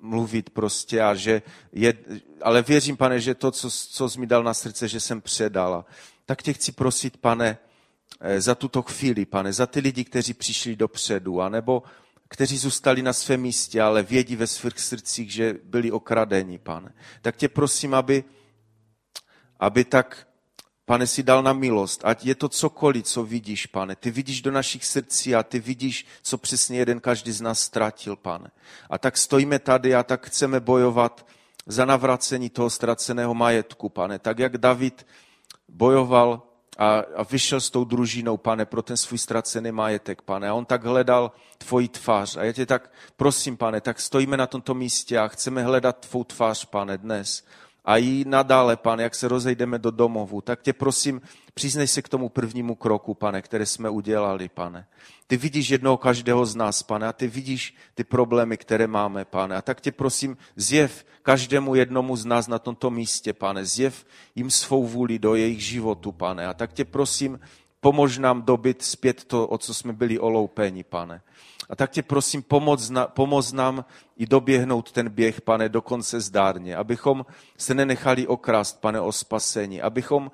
mluvit 0.01 0.51
prostě 0.51 1.03
a 1.03 1.15
že 1.15 1.43
je, 1.73 1.95
ale 2.43 2.63
věřím, 2.63 2.97
pane, 2.97 3.21
že 3.21 3.35
to, 3.35 3.51
co, 3.51 3.71
co 3.71 4.11
jsi 4.11 4.21
mi 4.21 4.27
dal 4.27 4.43
na 4.43 4.55
srdce, 4.55 4.89
že 4.89 5.01
jsem 5.01 5.21
předal. 5.21 5.75
A 5.75 5.85
tak 6.27 6.43
tě 6.43 6.53
chci 6.53 6.73
prosit, 6.73 7.17
pane, 7.17 7.59
eh, 8.21 8.41
za 8.41 8.55
tuto 8.55 8.83
chvíli, 8.83 9.27
pane, 9.27 9.53
za 9.53 9.67
ty 9.67 9.81
lidi, 9.81 10.05
kteří 10.05 10.35
přišli 10.35 10.77
dopředu, 10.77 11.41
anebo 11.41 11.83
kteří 12.29 12.59
zůstali 12.59 13.03
na 13.03 13.13
svém 13.13 13.41
místě, 13.41 13.83
ale 13.83 14.03
vědí 14.03 14.37
ve 14.37 14.47
svých 14.47 14.81
srdcích, 14.81 15.33
že 15.33 15.55
byli 15.65 15.91
okradeni, 15.91 16.59
pane. 16.59 16.95
Tak 17.23 17.37
tě 17.37 17.49
prosím, 17.49 17.95
aby, 17.95 18.25
aby 19.61 19.85
tak, 19.85 20.28
pane, 20.89 21.07
si 21.07 21.23
dal 21.23 21.43
na 21.45 21.53
milost, 21.53 22.01
ať 22.05 22.25
je 22.25 22.35
to 22.35 22.49
cokoliv, 22.49 23.05
co 23.05 23.23
vidíš, 23.25 23.67
pane. 23.67 23.97
Ty 23.97 24.11
vidíš 24.11 24.43
do 24.43 24.51
našich 24.51 24.85
srdcí 24.85 25.35
a 25.35 25.43
ty 25.43 25.61
vidíš, 25.61 26.07
co 26.23 26.39
přesně 26.39 26.79
jeden 26.79 27.01
každý 27.01 27.33
z 27.33 27.41
nás 27.41 27.61
ztratil, 27.61 28.17
pane. 28.17 28.51
A 28.91 28.99
tak 28.99 29.17
stojíme 29.17 29.59
tady 29.59 29.95
a 29.95 30.03
tak 30.03 30.27
chceme 30.27 30.61
bojovat 30.61 31.27
za 31.67 31.85
navracení 31.85 32.51
toho 32.51 32.71
ztraceného 32.71 33.35
majetku, 33.35 33.89
pane. 33.89 34.19
Tak 34.19 34.39
jak 34.39 34.59
David 34.59 35.07
bojoval 35.69 36.43
a, 36.79 37.05
a 37.17 37.23
vyšel 37.23 37.61
s 37.61 37.71
tou 37.71 37.85
družinou, 37.85 38.37
pane, 38.37 38.65
pro 38.65 38.83
ten 38.83 38.97
svůj 38.97 39.19
ztracený 39.19 39.73
majetek, 39.73 40.23
pane. 40.23 40.49
A 40.49 40.55
on 40.55 40.65
tak 40.65 40.85
hledal 40.85 41.33
tvoji 41.59 41.89
tvář. 41.89 42.37
A 42.37 42.45
já 42.45 42.53
tě 42.53 42.67
tak 42.67 42.91
prosím, 43.17 43.57
pane, 43.57 43.81
tak 43.81 44.01
stojíme 44.01 44.37
na 44.37 44.47
tomto 44.47 44.75
místě 44.75 45.19
a 45.19 45.29
chceme 45.29 45.63
hledat 45.63 46.09
tvou 46.09 46.25
tvář, 46.25 46.65
pane, 46.65 46.99
dnes. 46.99 47.45
A 47.89 47.97
i 47.97 48.25
nadále, 48.27 48.77
pane, 48.77 49.03
jak 49.03 49.15
se 49.15 49.29
rozejdeme 49.29 49.79
do 49.79 49.91
domovu, 49.91 50.41
tak 50.41 50.63
tě 50.63 50.73
prosím, 50.73 51.21
přiznej 51.55 51.87
se 51.87 52.03
k 52.03 52.09
tomu 52.09 52.29
prvnímu 52.29 52.75
kroku, 52.75 53.15
pane, 53.15 53.43
které 53.43 53.67
jsme 53.67 53.91
udělali, 53.91 54.49
pane. 54.49 54.87
Ty 55.27 55.37
vidíš 55.37 55.69
jednoho 55.71 55.97
každého 55.97 56.47
z 56.47 56.57
nás, 56.57 56.83
pane, 56.83 57.07
a 57.07 57.13
ty 57.13 57.27
vidíš 57.27 57.75
ty 57.95 58.05
problémy, 58.05 58.57
které 58.57 58.87
máme, 58.87 59.25
pane. 59.25 59.57
A 59.57 59.63
tak 59.63 59.81
tě 59.81 59.93
prosím, 59.93 60.37
zjev 60.57 61.05
každému 61.23 61.75
jednomu 61.75 62.17
z 62.17 62.25
nás 62.25 62.49
na 62.49 62.59
tomto 62.59 62.91
místě, 62.91 63.33
pane. 63.33 63.65
Zjev 63.65 64.07
jim 64.35 64.51
svou 64.51 64.87
vůli 64.87 65.19
do 65.19 65.35
jejich 65.35 65.65
životu, 65.65 66.13
pane. 66.13 66.47
A 66.47 66.55
tak 66.55 66.73
tě 66.73 66.85
prosím, 66.85 67.41
pomož 67.81 68.19
nám 68.19 68.43
dobit 68.43 68.83
zpět 68.83 69.25
to, 69.25 69.47
o 69.47 69.59
co 69.59 69.75
jsme 69.75 69.93
byli 69.93 70.19
oloupeni, 70.19 70.85
pane. 70.85 71.21
A 71.69 71.77
tak 71.77 71.91
tě 71.91 72.03
prosím, 72.03 72.43
pomoz, 72.43 72.91
na, 72.91 73.07
pomoz 73.07 73.53
nám 73.53 73.85
i 74.17 74.27
doběhnout 74.27 74.93
ten 74.93 75.09
běh, 75.09 75.41
pane, 75.41 75.69
dokonce 75.69 76.21
zdárně, 76.21 76.77
abychom 76.77 77.27
se 77.57 77.75
nenechali 77.75 78.27
okrást, 78.27 78.81
pane, 78.81 79.01
o 79.01 79.13
spasení, 79.13 79.83
abychom 79.83 80.31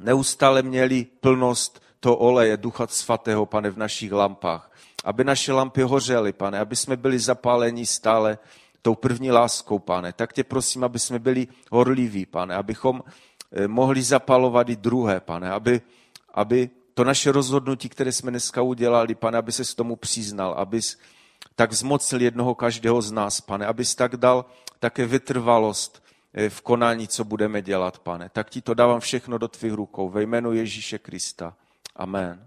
neustále 0.00 0.62
měli 0.62 1.04
plnost 1.04 1.82
to 2.00 2.16
oleje 2.16 2.56
Ducha 2.56 2.86
Svatého, 2.86 3.46
pane, 3.46 3.70
v 3.70 3.78
našich 3.78 4.12
lampách. 4.12 4.72
Aby 5.04 5.24
naše 5.24 5.52
lampy 5.52 5.82
hořely, 5.82 6.32
pane, 6.32 6.58
aby 6.58 6.76
jsme 6.76 6.96
byli 6.96 7.18
zapáleni 7.18 7.86
stále 7.86 8.38
tou 8.82 8.94
první 8.94 9.30
láskou, 9.30 9.78
pane. 9.78 10.12
Tak 10.12 10.32
tě 10.32 10.44
prosím, 10.44 10.84
aby 10.84 10.98
jsme 10.98 11.18
byli 11.18 11.46
horliví, 11.70 12.26
pane, 12.26 12.54
abychom 12.54 13.02
eh, 13.52 13.68
mohli 13.68 14.02
zapalovat 14.02 14.68
i 14.68 14.76
druhé, 14.76 15.20
pane, 15.20 15.50
aby, 15.50 15.80
aby 16.34 16.70
to 16.98 17.04
naše 17.04 17.32
rozhodnutí, 17.32 17.88
které 17.88 18.12
jsme 18.12 18.30
dneska 18.30 18.62
udělali, 18.62 19.14
pane, 19.14 19.38
aby 19.38 19.52
se 19.52 19.64
s 19.64 19.74
tomu 19.74 19.96
přiznal, 19.96 20.54
abys, 20.58 20.98
tak 21.54 21.72
zmocnil 21.72 22.22
jednoho 22.22 22.54
každého 22.54 23.02
z 23.02 23.12
nás, 23.12 23.40
pane, 23.40 23.66
abys 23.66 23.94
tak 23.94 24.16
dal 24.16 24.44
také 24.78 25.06
vytrvalost 25.06 26.02
eh, 26.34 26.50
v 26.50 26.60
konání, 26.60 27.08
co 27.08 27.24
budeme 27.24 27.62
dělat, 27.62 27.98
pane. 27.98 28.28
Tak 28.28 28.50
ti 28.50 28.62
to 28.62 28.74
dávám 28.74 29.00
všechno 29.00 29.38
do 29.38 29.48
tvých 29.48 29.72
rukou 29.72 30.08
ve 30.08 30.22
jménu 30.22 30.52
Ježíše 30.52 30.98
Krista. 30.98 31.54
Amen. 31.96 32.46